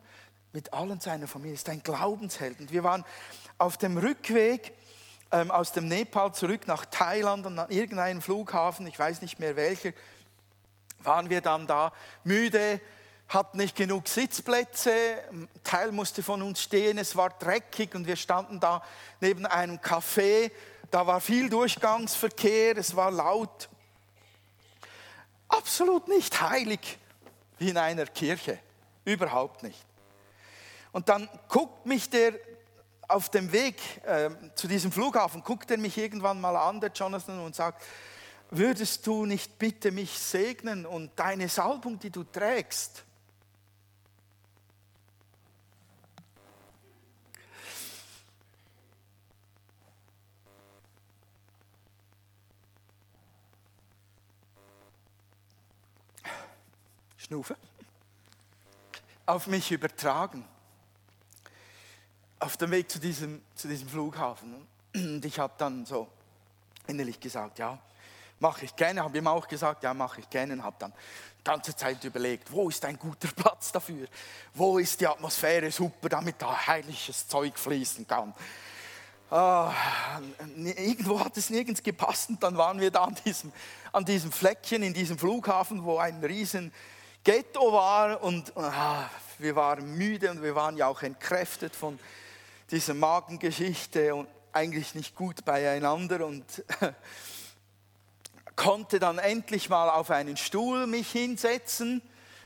mit 0.54 0.72
allen 0.72 0.98
seiner 0.98 1.28
Familie. 1.28 1.54
Ist 1.54 1.68
ein 1.68 1.82
Glaubensheld. 1.82 2.58
Und 2.58 2.72
wir 2.72 2.82
waren 2.82 3.04
auf 3.58 3.76
dem 3.76 3.98
Rückweg 3.98 4.72
ähm, 5.30 5.50
aus 5.50 5.72
dem 5.72 5.88
Nepal 5.88 6.32
zurück 6.32 6.66
nach 6.66 6.86
Thailand 6.86 7.44
und 7.44 7.58
an 7.58 7.70
irgendeinem 7.70 8.22
Flughafen, 8.22 8.86
ich 8.86 8.98
weiß 8.98 9.20
nicht 9.20 9.38
mehr 9.38 9.56
welcher, 9.56 9.92
waren 11.00 11.28
wir 11.28 11.42
dann 11.42 11.66
da 11.66 11.92
müde, 12.24 12.80
hatten 13.34 13.58
nicht 13.58 13.76
genug 13.76 14.08
Sitzplätze, 14.08 14.92
ein 15.30 15.48
Teil 15.62 15.92
musste 15.92 16.22
von 16.22 16.40
uns 16.42 16.62
stehen, 16.62 16.98
es 16.98 17.16
war 17.16 17.30
dreckig 17.30 17.94
und 17.94 18.06
wir 18.06 18.16
standen 18.16 18.60
da 18.60 18.82
neben 19.20 19.44
einem 19.46 19.78
Café, 19.78 20.50
da 20.90 21.06
war 21.06 21.20
viel 21.20 21.50
Durchgangsverkehr, 21.50 22.76
es 22.76 22.94
war 22.94 23.10
laut. 23.10 23.68
Absolut 25.48 26.08
nicht 26.08 26.40
heilig 26.40 26.98
wie 27.58 27.70
in 27.70 27.76
einer 27.76 28.06
Kirche, 28.06 28.58
überhaupt 29.04 29.62
nicht. 29.62 29.84
Und 30.92 31.08
dann 31.08 31.28
guckt 31.48 31.86
mich 31.86 32.08
der 32.08 32.34
auf 33.08 33.28
dem 33.28 33.52
Weg 33.52 33.76
äh, 34.06 34.30
zu 34.54 34.66
diesem 34.66 34.90
Flughafen, 34.90 35.42
guckt 35.42 35.70
er 35.70 35.78
mich 35.78 35.98
irgendwann 35.98 36.40
mal 36.40 36.56
an, 36.56 36.80
der 36.80 36.90
Jonathan, 36.90 37.40
und 37.40 37.54
sagt, 37.54 37.82
würdest 38.50 39.06
du 39.06 39.26
nicht 39.26 39.58
bitte 39.58 39.90
mich 39.90 40.18
segnen 40.18 40.86
und 40.86 41.10
deine 41.16 41.48
Salbung, 41.48 41.98
die 41.98 42.10
du 42.10 42.24
trägst, 42.24 43.03
Schnufe, 57.24 57.56
auf 59.24 59.46
mich 59.46 59.72
übertragen. 59.72 60.44
Auf 62.38 62.58
dem 62.58 62.70
Weg 62.70 62.90
zu 62.90 62.98
diesem, 62.98 63.40
zu 63.54 63.66
diesem 63.66 63.88
Flughafen. 63.88 64.66
Und 64.94 65.24
ich 65.24 65.38
habe 65.38 65.54
dann 65.56 65.86
so 65.86 66.06
innerlich 66.86 67.18
gesagt, 67.18 67.58
ja, 67.58 67.78
mache 68.40 68.66
ich 68.66 68.76
gerne. 68.76 69.02
Habe 69.02 69.16
ihm 69.16 69.26
auch 69.26 69.48
gesagt, 69.48 69.82
ja, 69.84 69.94
mache 69.94 70.20
ich 70.20 70.28
gerne. 70.28 70.52
Und 70.52 70.62
habe 70.62 70.76
dann 70.78 70.92
die 71.38 71.44
ganze 71.44 71.74
Zeit 71.74 72.04
überlegt, 72.04 72.52
wo 72.52 72.68
ist 72.68 72.84
ein 72.84 72.98
guter 72.98 73.28
Platz 73.36 73.72
dafür? 73.72 74.06
Wo 74.52 74.76
ist 74.76 75.00
die 75.00 75.06
Atmosphäre 75.06 75.70
super, 75.70 76.10
damit 76.10 76.42
da 76.42 76.66
heiliges 76.66 77.26
Zeug 77.26 77.58
fließen 77.58 78.06
kann? 78.06 78.34
Ah, 79.30 79.72
irgendwo 80.56 81.18
hat 81.18 81.38
es 81.38 81.48
nirgends 81.48 81.82
gepasst 81.82 82.28
und 82.28 82.42
dann 82.42 82.58
waren 82.58 82.78
wir 82.78 82.90
da 82.90 83.04
an 83.04 83.16
diesem, 83.24 83.50
an 83.90 84.04
diesem 84.04 84.30
Fleckchen 84.30 84.82
in 84.82 84.92
diesem 84.92 85.18
Flughafen, 85.18 85.82
wo 85.82 85.96
ein 85.96 86.22
riesen 86.22 86.70
Ghetto 87.24 87.72
war 87.72 88.22
und 88.22 88.54
ah, 88.54 89.08
wir 89.38 89.56
waren 89.56 89.96
müde 89.96 90.30
und 90.30 90.42
wir 90.42 90.54
waren 90.54 90.76
ja 90.76 90.88
auch 90.88 91.00
entkräftet 91.00 91.74
von 91.74 91.98
dieser 92.70 92.92
Magengeschichte 92.92 94.14
und 94.14 94.28
eigentlich 94.52 94.94
nicht 94.94 95.16
gut 95.16 95.42
beieinander 95.42 96.26
und 96.26 96.44
konnte 98.56 98.98
dann 98.98 99.16
endlich 99.16 99.70
mal 99.70 99.88
auf 99.88 100.10
einen 100.10 100.36
Stuhl 100.36 100.86
mich 100.86 101.10
hinsetzen, 101.12 102.02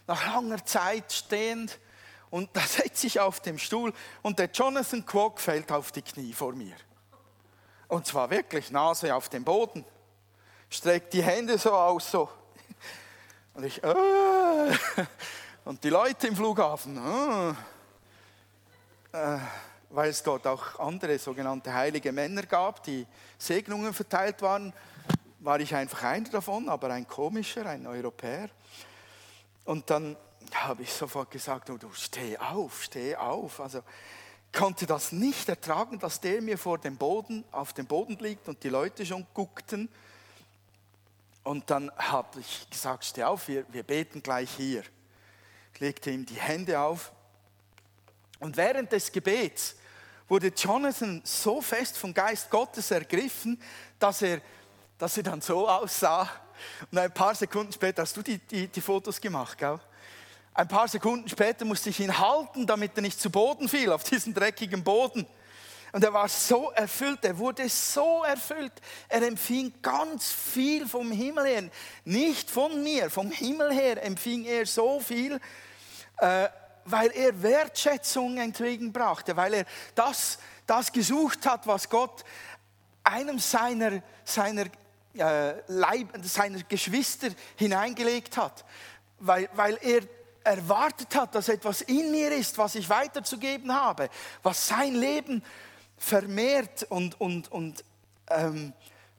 nach 0.07 0.33
langer 0.33 0.65
Zeit 0.65 1.13
stehend 1.13 1.81
und 2.31 2.49
da 2.57 2.61
setze 2.61 3.09
ich 3.09 3.19
auf 3.19 3.41
dem 3.41 3.59
Stuhl 3.59 3.93
und 4.23 4.39
der 4.39 4.49
Jonathan 4.49 5.05
Quok 5.05 5.41
fällt 5.41 5.73
auf 5.73 5.91
die 5.91 6.03
Knie 6.03 6.33
vor 6.33 6.53
mir. 6.53 6.77
Und 7.89 8.07
zwar 8.07 8.31
wirklich 8.31 8.71
Nase 8.71 9.13
auf 9.13 9.29
dem 9.29 9.43
Boden, 9.43 9.85
streckt 10.71 11.15
die 11.15 11.23
Hände 11.23 11.59
so 11.59 11.73
aus, 11.73 12.13
so 12.13 12.29
und 13.59 13.65
ich, 13.65 13.83
äh, 13.83 13.89
und 15.65 15.83
die 15.83 15.89
Leute 15.89 16.29
im 16.29 16.37
Flughafen, 16.37 16.97
äh, 16.97 17.51
äh, 19.19 19.39
weil 19.91 20.11
es 20.11 20.23
dort 20.23 20.47
auch 20.47 20.79
andere 20.79 21.19
sogenannte 21.19 21.75
heilige 21.75 22.13
Männer 22.13 22.43
gab, 22.45 22.85
die 22.85 23.05
Segnungen 23.37 23.93
verteilt 23.93 24.43
waren, 24.43 24.73
war 25.41 25.59
ich 25.59 25.75
einfach 25.75 26.05
einer 26.05 26.29
davon, 26.29 26.69
aber 26.69 26.91
ein 26.91 27.09
komischer, 27.09 27.67
ein 27.67 27.85
Europäer. 27.89 28.49
Und 29.65 29.91
dann 29.91 30.17
habe 30.55 30.85
ich 30.85 30.93
sofort 30.93 31.33
gesagt, 31.33 31.69
oh, 31.71 31.79
du 31.79 31.93
steh 31.93 32.39
auf, 32.39 32.85
steh 32.85 33.17
auf. 33.17 33.59
Also 33.59 33.83
konnte 34.53 34.87
das 34.87 35.11
nicht 35.11 35.49
ertragen, 35.49 35.99
dass 35.99 36.21
der 36.21 36.43
mir 36.43 36.59
vor 36.59 36.79
dem 36.79 36.97
Boden, 36.97 37.43
auf 37.51 37.73
dem 37.73 37.87
Boden 37.87 38.19
liegt 38.21 38.47
und 38.47 38.63
die 38.63 38.69
Leute 38.69 39.05
schon 39.05 39.27
guckten. 39.35 39.89
Und 41.45 41.71
dann 41.71 41.91
habe 41.97 42.41
ich 42.41 42.69
gesagt, 42.71 43.05
steh 43.05 43.25
auf, 43.25 43.49
wir, 43.49 43.65
wir 43.73 43.83
beten 43.83 44.23
gleich 44.23 44.51
hier. 44.57 44.83
legte 45.79 46.11
ihm 46.11 46.27
die 46.27 46.41
Hände 46.41 46.79
auf. 46.79 47.13
Und 48.41 48.57
während 48.57 48.93
des 48.93 49.11
Gebets 49.11 49.77
wurde 50.29 50.49
Jonathan 50.49 51.23
so 51.25 51.61
fest 51.61 51.97
vom 51.97 52.13
Geist 52.13 52.51
Gottes 52.51 52.91
ergriffen, 52.91 53.61
dass 53.99 54.23
er, 54.23 54.41
dass 54.99 55.17
er 55.17 55.23
dann 55.23 55.41
so 55.41 55.69
aussah. 55.69 56.29
Und 56.91 56.99
ein 56.99 57.13
paar 57.13 57.35
Sekunden 57.35 57.73
später 57.73 58.03
hast 58.03 58.17
du 58.17 58.23
die, 58.23 58.39
die, 58.39 58.69
die 58.69 58.81
Fotos 58.81 59.21
gemacht, 59.21 59.59
gell? 59.59 59.81
Ein 60.55 60.67
paar 60.67 60.89
Sekunden 60.89 61.29
später 61.29 61.65
musste 61.65 61.91
ich 61.91 62.01
ihn 62.01 62.19
halten, 62.19 62.67
damit 62.67 62.97
er 62.97 63.03
nicht 63.03 63.21
zu 63.21 63.31
Boden 63.31 63.69
fiel, 63.69 63.93
auf 63.93 64.03
diesen 64.03 64.35
dreckigen 64.35 64.83
Boden. 64.83 65.25
Und 65.93 66.05
er 66.05 66.13
war 66.13 66.29
so 66.29 66.71
erfüllt, 66.73 67.25
er 67.25 67.39
wurde 67.39 67.69
so 67.69 68.23
erfüllt. 68.25 68.73
Er 69.09 69.23
empfing 69.23 69.73
ganz 69.81 70.31
viel 70.31 70.87
vom 70.87 71.11
Himmel 71.11 71.47
her. 71.47 71.71
Nicht 72.05 72.51
von 72.51 72.83
mir, 72.83 73.11
vom 73.11 73.31
Himmel 73.31 73.73
her 73.73 74.03
empfing 74.05 74.45
er 74.45 74.67
so 74.67 75.01
viel, 75.01 75.41
äh, 76.19 76.49
weil 76.85 77.11
er 77.13 77.43
Wertschätzung 77.43 78.39
entgegenbrachte, 78.39 79.37
weil 79.37 79.55
er 79.55 79.65
das, 79.95 80.39
das 80.67 80.93
gesucht 80.93 81.47
hat, 81.47 81.67
was 81.67 81.89
Gott 81.89 82.25
einem 83.03 83.39
seiner, 83.39 84.03
seiner, 84.25 84.67
äh, 85.15 85.55
Leib, 85.69 86.09
seiner 86.23 86.63
Geschwister 86.65 87.29
hineingelegt 87.57 88.37
hat. 88.37 88.65
Weil, 89.19 89.49
weil 89.55 89.79
er 89.81 90.03
erwartet 90.45 91.15
hat, 91.15 91.35
dass 91.35 91.49
etwas 91.49 91.83
in 91.83 92.11
mir 92.11 92.33
ist, 92.33 92.57
was 92.59 92.75
ich 92.75 92.89
weiterzugeben 92.89 93.75
habe, 93.75 94.09
was 94.43 94.69
sein 94.69 94.95
Leben 94.95 95.43
vermehrt 95.99 96.85
und, 96.85 97.21
und, 97.21 97.51
und 97.51 97.85
ähm, 98.31 98.73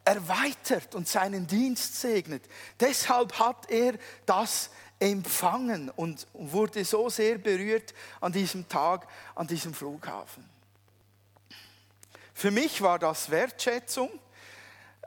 erweitert 0.03 0.95
und 0.95 1.07
seinen 1.07 1.45
Dienst 1.45 1.99
segnet. 1.99 2.43
Deshalb 2.79 3.37
hat 3.37 3.69
er 3.69 3.93
das 4.25 4.69
empfangen 4.99 5.89
und 5.89 6.27
wurde 6.33 6.83
so 6.83 7.09
sehr 7.09 7.37
berührt 7.37 7.93
an 8.19 8.31
diesem 8.31 8.67
Tag, 8.67 9.07
an 9.35 9.47
diesem 9.47 9.73
Flughafen. 9.73 10.47
Für 12.33 12.51
mich 12.51 12.81
war 12.81 12.99
das 12.99 13.29
Wertschätzung 13.29 14.09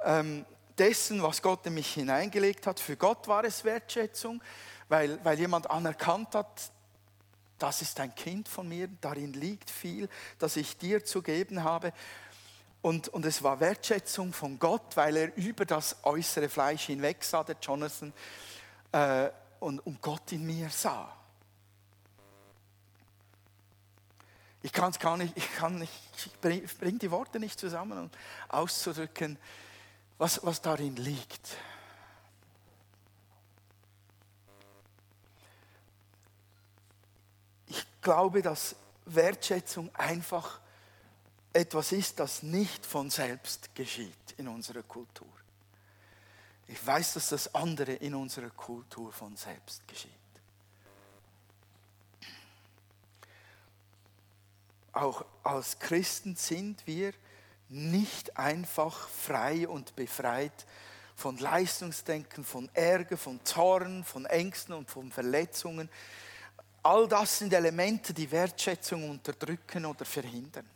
ähm, 0.04 0.44
dessen, 0.78 1.22
was 1.22 1.42
Gott 1.42 1.66
in 1.66 1.74
mich 1.74 1.94
hineingelegt 1.94 2.66
hat. 2.66 2.80
Für 2.80 2.96
Gott 2.96 3.28
war 3.28 3.44
es 3.44 3.64
Wertschätzung, 3.64 4.42
weil, 4.88 5.18
weil 5.24 5.38
jemand 5.38 5.70
anerkannt 5.70 6.34
hat, 6.34 6.70
das 7.62 7.80
ist 7.80 8.00
ein 8.00 8.14
Kind 8.14 8.48
von 8.48 8.68
mir, 8.68 8.88
darin 9.00 9.32
liegt 9.32 9.70
viel, 9.70 10.08
das 10.38 10.56
ich 10.56 10.76
dir 10.78 11.04
zu 11.04 11.22
geben 11.22 11.62
habe. 11.62 11.92
Und, 12.80 13.08
und 13.08 13.24
es 13.24 13.44
war 13.44 13.60
Wertschätzung 13.60 14.32
von 14.32 14.58
Gott, 14.58 14.96
weil 14.96 15.16
er 15.16 15.36
über 15.36 15.64
das 15.64 15.96
äußere 16.02 16.48
Fleisch 16.48 16.86
hinweg 16.86 17.22
sah, 17.22 17.44
der 17.44 17.56
Jonathan, 17.62 18.12
äh, 18.90 19.30
und, 19.60 19.78
und 19.86 20.02
Gott 20.02 20.32
in 20.32 20.44
mir 20.44 20.68
sah. 20.70 21.16
Ich 24.60 24.72
kann 24.72 24.90
es 24.90 24.98
gar 24.98 25.16
nicht, 25.16 25.36
ich 25.36 25.54
kann 25.54 25.78
nicht, 25.78 25.92
ich 26.16 26.40
bringe 26.40 26.66
bring 26.80 26.98
die 26.98 27.10
Worte 27.12 27.38
nicht 27.38 27.60
zusammen, 27.60 27.98
um 27.98 28.10
auszudrücken, 28.48 29.38
was, 30.18 30.44
was 30.44 30.60
darin 30.60 30.96
liegt. 30.96 31.56
Glaube, 38.02 38.42
dass 38.42 38.76
Wertschätzung 39.06 39.94
einfach 39.94 40.60
etwas 41.52 41.92
ist, 41.92 42.20
das 42.20 42.42
nicht 42.42 42.84
von 42.84 43.10
selbst 43.10 43.74
geschieht 43.74 44.34
in 44.36 44.48
unserer 44.48 44.82
Kultur. 44.82 45.28
Ich 46.68 46.86
weiß, 46.86 47.14
dass 47.14 47.28
das 47.30 47.54
andere 47.54 47.92
in 47.92 48.14
unserer 48.14 48.50
Kultur 48.50 49.12
von 49.12 49.36
selbst 49.36 49.86
geschieht. 49.86 50.10
Auch 54.92 55.24
als 55.42 55.78
Christen 55.78 56.36
sind 56.36 56.86
wir 56.86 57.12
nicht 57.68 58.36
einfach 58.36 59.08
frei 59.08 59.66
und 59.66 59.96
befreit 59.96 60.66
von 61.16 61.38
Leistungsdenken, 61.38 62.44
von 62.44 62.68
Ärger, 62.74 63.16
von 63.16 63.40
Zorn, 63.44 64.04
von 64.04 64.26
Ängsten 64.26 64.74
und 64.74 64.90
von 64.90 65.10
Verletzungen. 65.10 65.88
All 66.82 67.06
das 67.06 67.38
sind 67.38 67.52
Elemente, 67.52 68.12
die 68.12 68.30
Wertschätzung 68.30 69.08
unterdrücken 69.08 69.86
oder 69.86 70.04
verhindern. 70.04 70.68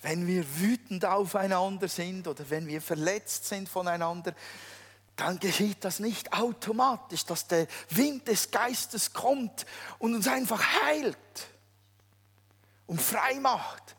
Wenn 0.00 0.26
wir 0.26 0.44
wütend 0.58 1.04
aufeinander 1.04 1.86
sind 1.86 2.26
oder 2.26 2.48
wenn 2.50 2.66
wir 2.66 2.80
verletzt 2.80 3.46
sind 3.46 3.68
voneinander, 3.68 4.34
dann 5.16 5.38
geschieht 5.38 5.84
das 5.84 6.00
nicht 6.00 6.32
automatisch, 6.32 7.24
dass 7.26 7.46
der 7.46 7.66
Wind 7.90 8.26
des 8.26 8.50
Geistes 8.50 9.12
kommt 9.12 9.66
und 9.98 10.14
uns 10.14 10.26
einfach 10.26 10.64
heilt 10.82 11.16
und 12.86 13.00
frei 13.00 13.38
macht. 13.38 13.94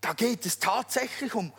Da 0.00 0.12
geht 0.12 0.46
es 0.46 0.58
tatsächlich 0.58 1.34
um 1.34 1.52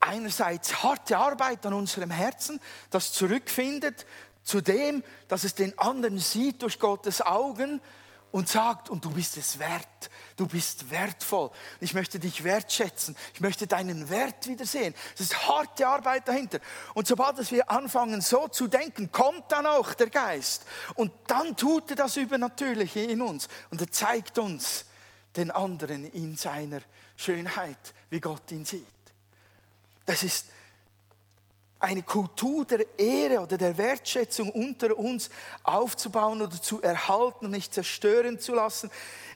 einerseits 0.00 0.82
harte 0.82 1.18
Arbeit 1.18 1.66
an 1.66 1.74
unserem 1.74 2.10
Herzen, 2.10 2.60
das 2.90 3.12
zurückfindet 3.12 4.06
zu 4.48 4.62
dem, 4.62 5.04
dass 5.28 5.44
es 5.44 5.54
den 5.54 5.78
anderen 5.78 6.18
sieht 6.18 6.62
durch 6.62 6.78
Gottes 6.78 7.20
Augen 7.20 7.82
und 8.30 8.48
sagt, 8.48 8.88
und 8.88 9.04
du 9.04 9.10
bist 9.10 9.36
es 9.36 9.58
wert, 9.58 10.08
du 10.36 10.46
bist 10.46 10.90
wertvoll. 10.90 11.50
Ich 11.80 11.92
möchte 11.92 12.18
dich 12.18 12.44
wertschätzen, 12.44 13.14
ich 13.34 13.42
möchte 13.42 13.66
deinen 13.66 14.08
Wert 14.08 14.46
wiedersehen. 14.46 14.94
Es 15.14 15.20
ist 15.20 15.46
harte 15.46 15.86
Arbeit 15.86 16.28
dahinter. 16.28 16.60
Und 16.94 17.06
sobald 17.06 17.50
wir 17.50 17.70
anfangen, 17.70 18.22
so 18.22 18.48
zu 18.48 18.68
denken, 18.68 19.12
kommt 19.12 19.52
dann 19.52 19.66
auch 19.66 19.92
der 19.92 20.08
Geist. 20.08 20.64
Und 20.94 21.12
dann 21.26 21.54
tut 21.54 21.90
er 21.90 21.96
das 21.96 22.16
Übernatürliche 22.16 23.00
in 23.00 23.20
uns. 23.20 23.48
Und 23.70 23.82
er 23.82 23.92
zeigt 23.92 24.38
uns 24.38 24.86
den 25.36 25.50
anderen 25.50 26.10
in 26.10 26.38
seiner 26.38 26.80
Schönheit, 27.16 27.92
wie 28.08 28.20
Gott 28.20 28.50
ihn 28.50 28.64
sieht. 28.64 28.86
Das 30.06 30.22
ist 30.22 30.46
eine 31.80 32.02
Kultur 32.02 32.64
der 32.64 32.98
Ehre 32.98 33.40
oder 33.40 33.56
der 33.56 33.78
Wertschätzung 33.78 34.50
unter 34.50 34.96
uns 34.98 35.30
aufzubauen 35.62 36.42
oder 36.42 36.60
zu 36.60 36.82
erhalten 36.82 37.46
und 37.46 37.52
nicht 37.52 37.72
zerstören 37.72 38.40
zu 38.40 38.54
lassen. 38.54 38.90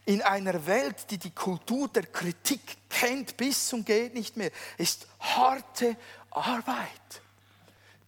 In 0.04 0.22
einer 0.22 0.66
Welt, 0.66 1.10
die 1.10 1.18
die 1.18 1.30
Kultur 1.30 1.88
der 1.88 2.06
Kritik 2.06 2.60
kennt 2.88 3.36
bis 3.36 3.68
zum 3.68 3.84
geht 3.84 4.14
nicht 4.14 4.36
mehr, 4.36 4.50
ist 4.76 5.06
harte 5.20 5.96
Arbeit. 6.30 6.86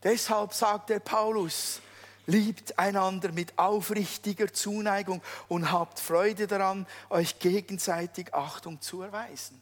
Deshalb 0.03 0.53
sagt 0.53 0.91
der 0.91 0.99
Paulus, 0.99 1.80
liebt 2.26 2.78
einander 2.78 3.30
mit 3.30 3.57
aufrichtiger 3.59 4.53
Zuneigung 4.53 5.22
und 5.47 5.70
habt 5.70 6.01
Freude 6.01 6.47
daran, 6.47 6.87
euch 7.11 7.39
gegenseitig 7.39 8.35
Achtung 8.35 8.80
zu 8.80 9.03
erweisen. 9.03 9.61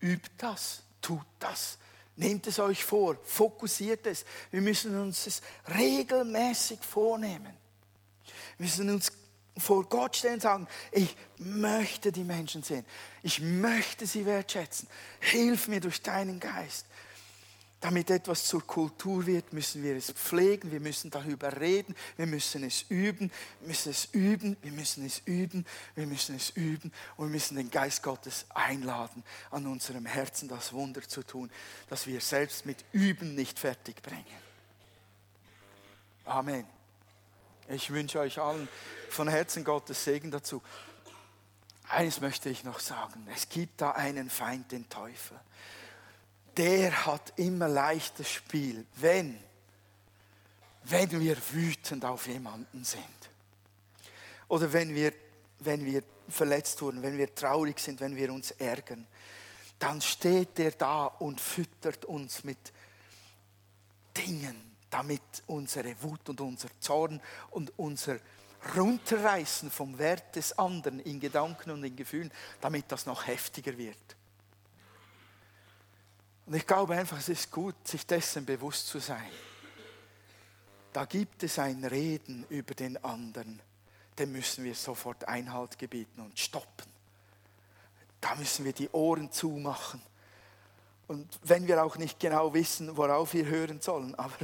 Übt 0.00 0.30
das, 0.38 0.82
tut 1.02 1.26
das 1.40 1.76
Nehmt 2.18 2.48
es 2.48 2.58
euch 2.58 2.84
vor, 2.84 3.16
fokussiert 3.22 4.04
es. 4.04 4.24
Wir 4.50 4.60
müssen 4.60 5.00
uns 5.00 5.28
es 5.28 5.40
regelmäßig 5.72 6.80
vornehmen. 6.80 7.56
Wir 8.56 8.66
müssen 8.66 8.90
uns 8.90 9.12
vor 9.56 9.88
Gott 9.88 10.16
stellen 10.16 10.34
und 10.34 10.42
sagen, 10.42 10.68
ich 10.90 11.16
möchte 11.38 12.10
die 12.10 12.24
Menschen 12.24 12.64
sehen. 12.64 12.84
Ich 13.22 13.40
möchte 13.40 14.04
sie 14.04 14.26
wertschätzen. 14.26 14.88
Hilf 15.20 15.68
mir 15.68 15.78
durch 15.78 16.02
deinen 16.02 16.40
Geist. 16.40 16.86
Damit 17.80 18.10
etwas 18.10 18.44
zur 18.44 18.66
Kultur 18.66 19.24
wird, 19.24 19.52
müssen 19.52 19.84
wir 19.84 19.94
es 19.94 20.10
pflegen, 20.10 20.72
wir 20.72 20.80
müssen 20.80 21.10
darüber 21.10 21.60
reden, 21.60 21.94
wir 22.16 22.26
müssen 22.26 22.64
es 22.64 22.82
üben, 22.88 23.30
wir 23.60 23.68
müssen 23.68 23.90
es 23.90 24.06
üben, 24.06 24.56
wir 24.62 24.72
müssen 24.72 25.06
es 25.06 25.22
üben, 25.26 25.64
wir 25.94 26.06
müssen 26.06 26.34
es 26.34 26.50
üben 26.50 26.92
und 27.16 27.26
wir 27.26 27.30
müssen 27.30 27.56
den 27.56 27.70
Geist 27.70 28.02
Gottes 28.02 28.46
einladen, 28.52 29.22
an 29.52 29.64
unserem 29.68 30.06
Herzen 30.06 30.48
das 30.48 30.72
Wunder 30.72 31.02
zu 31.02 31.22
tun, 31.22 31.52
dass 31.88 32.08
wir 32.08 32.20
selbst 32.20 32.66
mit 32.66 32.84
Üben 32.90 33.36
nicht 33.36 33.60
fertig 33.60 34.02
bringen. 34.02 34.24
Amen. 36.24 36.66
Ich 37.68 37.90
wünsche 37.90 38.18
euch 38.18 38.40
allen 38.40 38.68
von 39.08 39.28
Herzen 39.28 39.62
Gottes 39.62 40.02
Segen 40.02 40.32
dazu. 40.32 40.62
Eines 41.88 42.20
möchte 42.20 42.50
ich 42.50 42.64
noch 42.64 42.80
sagen, 42.80 43.28
es 43.32 43.48
gibt 43.48 43.80
da 43.80 43.92
einen 43.92 44.30
Feind, 44.30 44.72
den 44.72 44.88
Teufel 44.88 45.38
der 46.58 47.06
hat 47.06 47.32
immer 47.36 47.68
leichtes 47.68 48.28
Spiel, 48.28 48.84
wenn, 48.96 49.38
wenn 50.84 51.20
wir 51.20 51.36
wütend 51.52 52.04
auf 52.04 52.26
jemanden 52.26 52.84
sind. 52.84 53.04
Oder 54.48 54.72
wenn 54.72 54.92
wir, 54.94 55.12
wenn 55.60 55.84
wir 55.84 56.02
verletzt 56.28 56.82
wurden, 56.82 57.02
wenn 57.02 57.16
wir 57.16 57.32
traurig 57.32 57.78
sind, 57.78 58.00
wenn 58.00 58.16
wir 58.16 58.32
uns 58.32 58.50
ärgern. 58.50 59.06
Dann 59.78 60.00
steht 60.00 60.58
der 60.58 60.72
da 60.72 61.06
und 61.06 61.40
füttert 61.40 62.04
uns 62.04 62.42
mit 62.42 62.58
Dingen, 64.16 64.76
damit 64.90 65.22
unsere 65.46 65.94
Wut 66.02 66.28
und 66.28 66.40
unser 66.40 66.68
Zorn 66.80 67.20
und 67.50 67.72
unser 67.78 68.18
Runterreißen 68.76 69.70
vom 69.70 69.96
Wert 69.98 70.34
des 70.34 70.58
anderen 70.58 70.98
in 71.00 71.20
Gedanken 71.20 71.70
und 71.70 71.84
in 71.84 71.94
Gefühlen, 71.94 72.32
damit 72.60 72.90
das 72.90 73.06
noch 73.06 73.28
heftiger 73.28 73.78
wird. 73.78 74.17
Und 76.48 76.54
ich 76.54 76.66
glaube 76.66 76.94
einfach, 76.94 77.18
es 77.18 77.28
ist 77.28 77.50
gut, 77.50 77.74
sich 77.86 78.06
dessen 78.06 78.46
bewusst 78.46 78.86
zu 78.86 79.00
sein. 79.00 79.30
da 80.94 81.04
gibt 81.04 81.42
es 81.42 81.58
ein 81.58 81.84
Reden 81.84 82.46
über 82.48 82.72
den 82.72 82.96
anderen, 83.04 83.60
dem 84.18 84.32
müssen 84.32 84.64
wir 84.64 84.74
sofort 84.74 85.28
Einhalt 85.28 85.78
gebieten 85.78 86.22
und 86.22 86.38
stoppen. 86.38 86.90
Da 88.22 88.34
müssen 88.34 88.64
wir 88.64 88.72
die 88.72 88.88
Ohren 88.92 89.30
zumachen. 89.30 90.00
Und 91.06 91.38
wenn 91.42 91.68
wir 91.68 91.84
auch 91.84 91.98
nicht 91.98 92.18
genau 92.18 92.54
wissen, 92.54 92.96
worauf 92.96 93.34
wir 93.34 93.44
hören 93.44 93.82
sollen, 93.82 94.14
aber 94.14 94.38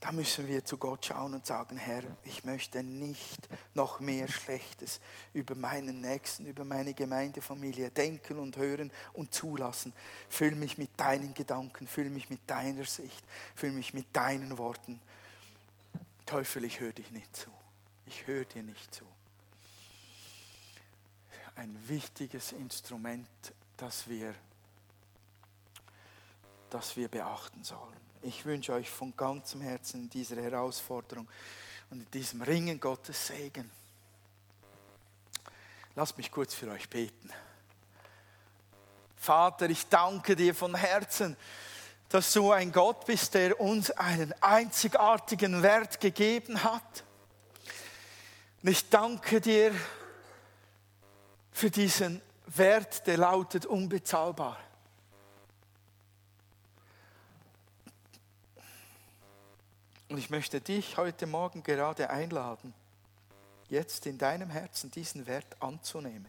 da 0.00 0.12
müssen 0.12 0.46
wir 0.46 0.64
zu 0.64 0.78
Gott 0.78 1.06
schauen 1.06 1.34
und 1.34 1.44
sagen, 1.44 1.76
Herr, 1.76 2.04
ich 2.22 2.44
möchte 2.44 2.84
nicht 2.84 3.48
noch 3.74 3.98
mehr 3.98 4.28
Schlechtes 4.28 5.00
über 5.32 5.56
meinen 5.56 6.00
Nächsten, 6.00 6.46
über 6.46 6.64
meine 6.64 6.94
Gemeindefamilie 6.94 7.90
denken 7.90 8.38
und 8.38 8.56
hören 8.56 8.92
und 9.12 9.34
zulassen. 9.34 9.92
Füll 10.28 10.54
mich 10.54 10.78
mit 10.78 10.90
deinen 10.96 11.34
Gedanken, 11.34 11.88
füll 11.88 12.10
mich 12.10 12.30
mit 12.30 12.48
deiner 12.48 12.84
Sicht, 12.84 13.24
füll 13.56 13.72
mich 13.72 13.92
mit 13.92 14.14
deinen 14.14 14.56
Worten. 14.56 15.00
Teufel, 16.26 16.64
ich 16.64 16.78
höre 16.78 16.92
dich 16.92 17.10
nicht 17.10 17.34
zu. 17.34 17.50
Ich 18.06 18.26
höre 18.26 18.44
dir 18.44 18.62
nicht 18.62 18.94
zu. 18.94 19.04
Ein 21.56 21.76
wichtiges 21.88 22.52
Instrument, 22.52 23.28
das 23.76 24.08
wir, 24.08 24.32
das 26.70 26.96
wir 26.96 27.08
beachten 27.08 27.64
sollen. 27.64 28.07
Ich 28.22 28.44
wünsche 28.44 28.72
euch 28.72 28.90
von 28.90 29.16
ganzem 29.16 29.60
Herzen 29.60 30.02
in 30.02 30.10
dieser 30.10 30.36
Herausforderung 30.42 31.28
und 31.90 32.00
in 32.00 32.10
diesem 32.10 32.42
Ringen 32.42 32.80
Gottes 32.80 33.28
Segen. 33.28 33.70
Lasst 35.94 36.16
mich 36.18 36.30
kurz 36.30 36.54
für 36.54 36.70
euch 36.70 36.88
beten. 36.88 37.30
Vater, 39.16 39.70
ich 39.70 39.88
danke 39.88 40.34
dir 40.34 40.54
von 40.54 40.74
Herzen, 40.74 41.36
dass 42.08 42.32
du 42.32 42.50
ein 42.50 42.72
Gott 42.72 43.06
bist, 43.06 43.34
der 43.34 43.60
uns 43.60 43.90
einen 43.92 44.32
einzigartigen 44.40 45.62
Wert 45.62 46.00
gegeben 46.00 46.64
hat. 46.64 47.04
Und 48.62 48.70
ich 48.70 48.88
danke 48.88 49.40
dir 49.40 49.72
für 51.52 51.70
diesen 51.70 52.20
Wert, 52.46 53.06
der 53.06 53.18
lautet 53.18 53.66
unbezahlbar. 53.66 54.58
Und 60.08 60.16
ich 60.18 60.30
möchte 60.30 60.60
dich 60.60 60.96
heute 60.96 61.26
Morgen 61.26 61.62
gerade 61.62 62.08
einladen, 62.08 62.72
jetzt 63.68 64.06
in 64.06 64.16
deinem 64.16 64.48
Herzen 64.48 64.90
diesen 64.90 65.26
Wert 65.26 65.60
anzunehmen. 65.60 66.28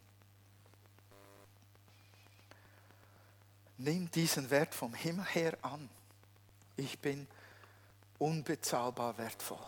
Nimm 3.78 4.12
diesen 4.12 4.50
Wert 4.50 4.76
vom 4.76 4.94
Himmel 4.94 5.26
her 5.26 5.58
an. 5.62 5.90
Ich 6.76 7.00
bin 7.00 7.26
unbezahlbar 8.18 9.18
wertvoll. 9.18 9.66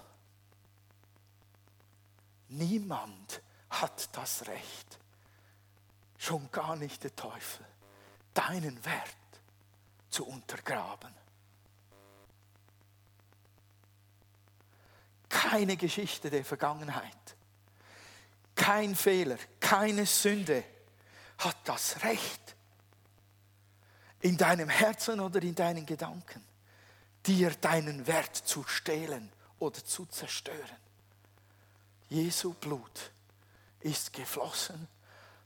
Niemand 2.49 3.41
hat 3.69 4.09
das 4.17 4.45
Recht, 4.47 4.99
schon 6.17 6.51
gar 6.51 6.75
nicht 6.75 7.05
der 7.05 7.15
Teufel, 7.15 7.65
deinen 8.33 8.83
Wert 8.83 9.15
zu 10.09 10.27
untergraben. 10.27 11.20
Keine 15.31 15.77
Geschichte 15.77 16.29
der 16.29 16.43
Vergangenheit, 16.45 17.35
kein 18.53 18.95
Fehler, 18.95 19.37
keine 19.59 20.05
Sünde 20.05 20.63
hat 21.39 21.57
das 21.63 22.03
Recht, 22.03 22.55
in 24.19 24.37
deinem 24.37 24.69
Herzen 24.69 25.19
oder 25.19 25.41
in 25.41 25.55
deinen 25.55 25.85
Gedanken, 25.85 26.43
dir 27.25 27.49
deinen 27.51 28.05
Wert 28.05 28.35
zu 28.35 28.63
stehlen 28.63 29.31
oder 29.57 29.83
zu 29.83 30.05
zerstören. 30.05 30.77
Jesu 32.09 32.53
Blut 32.53 33.11
ist 33.79 34.13
geflossen, 34.13 34.87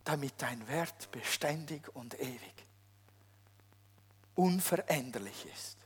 damit 0.04 0.34
dein 0.40 0.68
Wert 0.68 1.10
beständig 1.12 1.88
und 1.96 2.20
ewig, 2.20 2.66
unveränderlich 4.34 5.46
ist. 5.54 5.78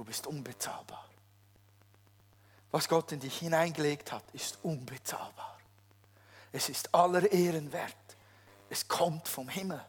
Du 0.00 0.04
bist 0.06 0.26
unbezahlbar. 0.26 1.10
Was 2.70 2.88
Gott 2.88 3.12
in 3.12 3.20
dich 3.20 3.40
hineingelegt 3.40 4.12
hat, 4.12 4.24
ist 4.32 4.58
unbezahlbar. 4.62 5.58
Es 6.52 6.70
ist 6.70 6.94
aller 6.94 7.30
Ehren 7.30 7.70
wert. 7.70 8.16
Es 8.70 8.88
kommt 8.88 9.28
vom 9.28 9.50
Himmel. 9.50 9.84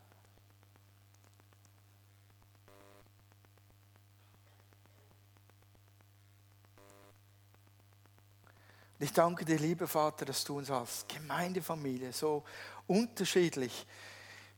ich 8.99 9.13
danke 9.13 9.45
dir, 9.45 9.57
lieber 9.57 9.87
Vater, 9.87 10.25
dass 10.25 10.43
du 10.43 10.57
uns 10.57 10.69
als 10.69 11.05
Gemeindefamilie 11.07 12.11
so 12.11 12.43
unterschiedlich 12.85 13.87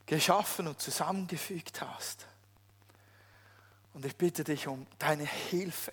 geschaffen 0.07 0.67
und 0.67 0.81
zusammengefügt 0.81 1.79
hast. 1.79 2.25
Und 3.93 4.05
ich 4.05 4.15
bitte 4.15 4.43
dich 4.43 4.67
um 4.67 4.87
deine 4.97 5.25
Hilfe, 5.25 5.91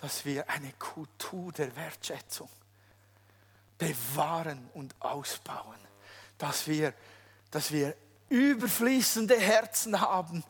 dass 0.00 0.24
wir 0.24 0.48
eine 0.50 0.72
Kultur 0.74 1.52
der 1.52 1.74
Wertschätzung 1.76 2.48
bewahren 3.78 4.68
und 4.74 4.94
ausbauen. 5.00 5.78
Dass 6.38 6.66
wir, 6.66 6.92
dass 7.50 7.72
wir 7.72 7.94
überfließende 8.28 9.38
Herzen 9.38 10.00
haben 10.00 10.44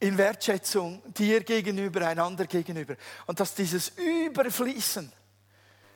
in 0.00 0.16
Wertschätzung 0.16 1.02
dir 1.12 1.44
gegenüber, 1.44 2.06
einander 2.06 2.46
gegenüber. 2.46 2.96
Und 3.26 3.38
dass 3.38 3.54
dieses 3.54 3.90
Überfließen 3.90 5.12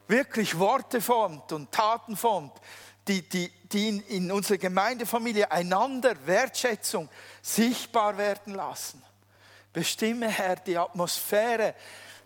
wirklich 0.07 0.59
Worte 0.59 1.01
formt 1.01 1.53
und 1.53 1.73
Taten 1.73 2.17
formt, 2.17 2.61
die, 3.09 3.23
die, 3.23 3.51
die 3.71 3.89
in, 3.89 4.01
in 4.03 4.33
unserer 4.33 4.59
Gemeindefamilie 4.59 5.51
einander 5.51 6.15
Wertschätzung 6.27 7.09
sichtbar 7.43 8.17
werden 8.17 8.55
lassen. 8.55 9.03
Bestimme, 9.73 10.29
Herr, 10.29 10.57
die 10.57 10.79
Atmosphäre 10.79 11.75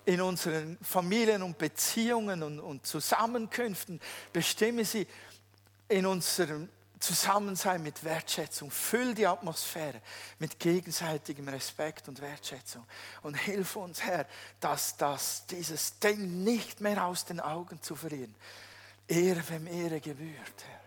in 0.05 0.21
unseren 0.21 0.79
Familien 0.83 1.43
und 1.43 1.59
Beziehungen 1.59 2.43
und, 2.43 2.61
und 2.61 2.87
Zusammenkünften. 2.87 4.01
Bestimme 4.33 4.85
sie 4.85 5.07
in 5.89 6.07
unserem 6.07 6.69
Zusammensein 7.01 7.83
mit 7.83 8.03
Wertschätzung. 8.05 8.71
Füll 8.71 9.15
die 9.15 9.27
Atmosphäre 9.27 10.01
mit 10.39 10.59
gegenseitigem 10.59 11.49
Respekt 11.49 12.09
und 12.09 12.21
Wertschätzung. 12.21 12.85
Und 13.23 13.35
hilf 13.35 13.77
uns, 13.77 14.03
Herr, 14.03 14.27
dass 14.61 14.97
das, 14.97 15.47
dieses 15.47 15.99
Ding 15.99 16.45
nicht 16.45 16.81
mehr 16.81 17.05
aus 17.05 17.25
den 17.25 17.41
Augen 17.41 17.81
zu 17.83 17.95
verlieren. 17.95 18.35
Ehre, 19.09 19.43
wem 19.49 19.67
Ehre 19.67 20.01
gebührt, 20.01 20.65
Herr. 20.69 20.79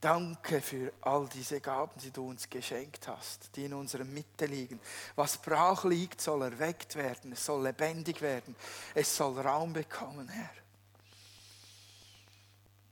Danke 0.00 0.60
für 0.60 0.92
all 1.02 1.28
diese 1.28 1.60
Gaben, 1.60 1.92
die 2.00 2.10
du 2.10 2.28
uns 2.28 2.50
geschenkt 2.50 3.06
hast, 3.06 3.54
die 3.54 3.66
in 3.66 3.74
unserer 3.74 4.02
Mitte 4.02 4.46
liegen. 4.46 4.80
Was 5.14 5.38
brach 5.38 5.84
liegt, 5.84 6.20
soll 6.20 6.42
erweckt 6.42 6.96
werden, 6.96 7.30
es 7.30 7.46
soll 7.46 7.62
lebendig 7.62 8.20
werden, 8.20 8.56
es 8.96 9.16
soll 9.16 9.38
Raum 9.38 9.72
bekommen, 9.72 10.28
Herr. 10.28 10.50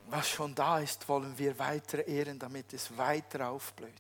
Was 0.07 0.29
schon 0.29 0.55
da 0.55 0.79
ist, 0.79 1.09
wollen 1.09 1.37
wir 1.37 1.59
weiter 1.59 2.07
ehren, 2.07 2.39
damit 2.39 2.73
es 2.73 2.97
weiter 2.97 3.51
aufblüht. 3.51 3.91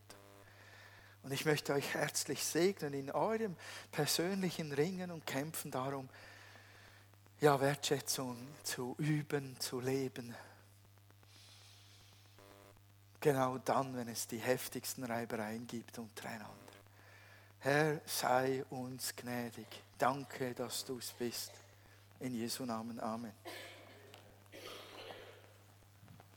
Und 1.25 1.33
ich 1.33 1.45
möchte 1.45 1.73
euch 1.73 1.93
herzlich 1.95 2.45
segnen 2.45 2.95
in 2.95 3.11
eurem 3.11 3.57
persönlichen 3.91 4.71
Ringen 4.71 5.11
und 5.11 5.27
Kämpfen 5.27 5.73
darum, 5.73 6.09
ja, 7.41 7.59
Wertschätzung 7.59 8.37
zu 8.63 8.95
üben, 8.99 9.59
zu 9.59 9.81
leben. 9.81 10.35
Genau 13.21 13.59
dann, 13.59 13.97
wenn 13.97 14.09
es 14.09 14.27
die 14.27 14.39
heftigsten 14.39 15.05
Reibereien 15.05 15.67
gibt 15.67 15.99
untereinander. 15.99 16.55
Herr, 17.61 18.01
sei 18.07 18.65
uns 18.71 19.15
gnädig. 19.17 19.67
Danke, 19.99 20.55
dass 20.55 20.85
du 20.85 20.99
es 20.99 21.13
bist. 21.13 21.53
In 22.21 22.35
Jesu 22.35 22.65
Namen. 22.65 23.01
Amen. 23.01 23.33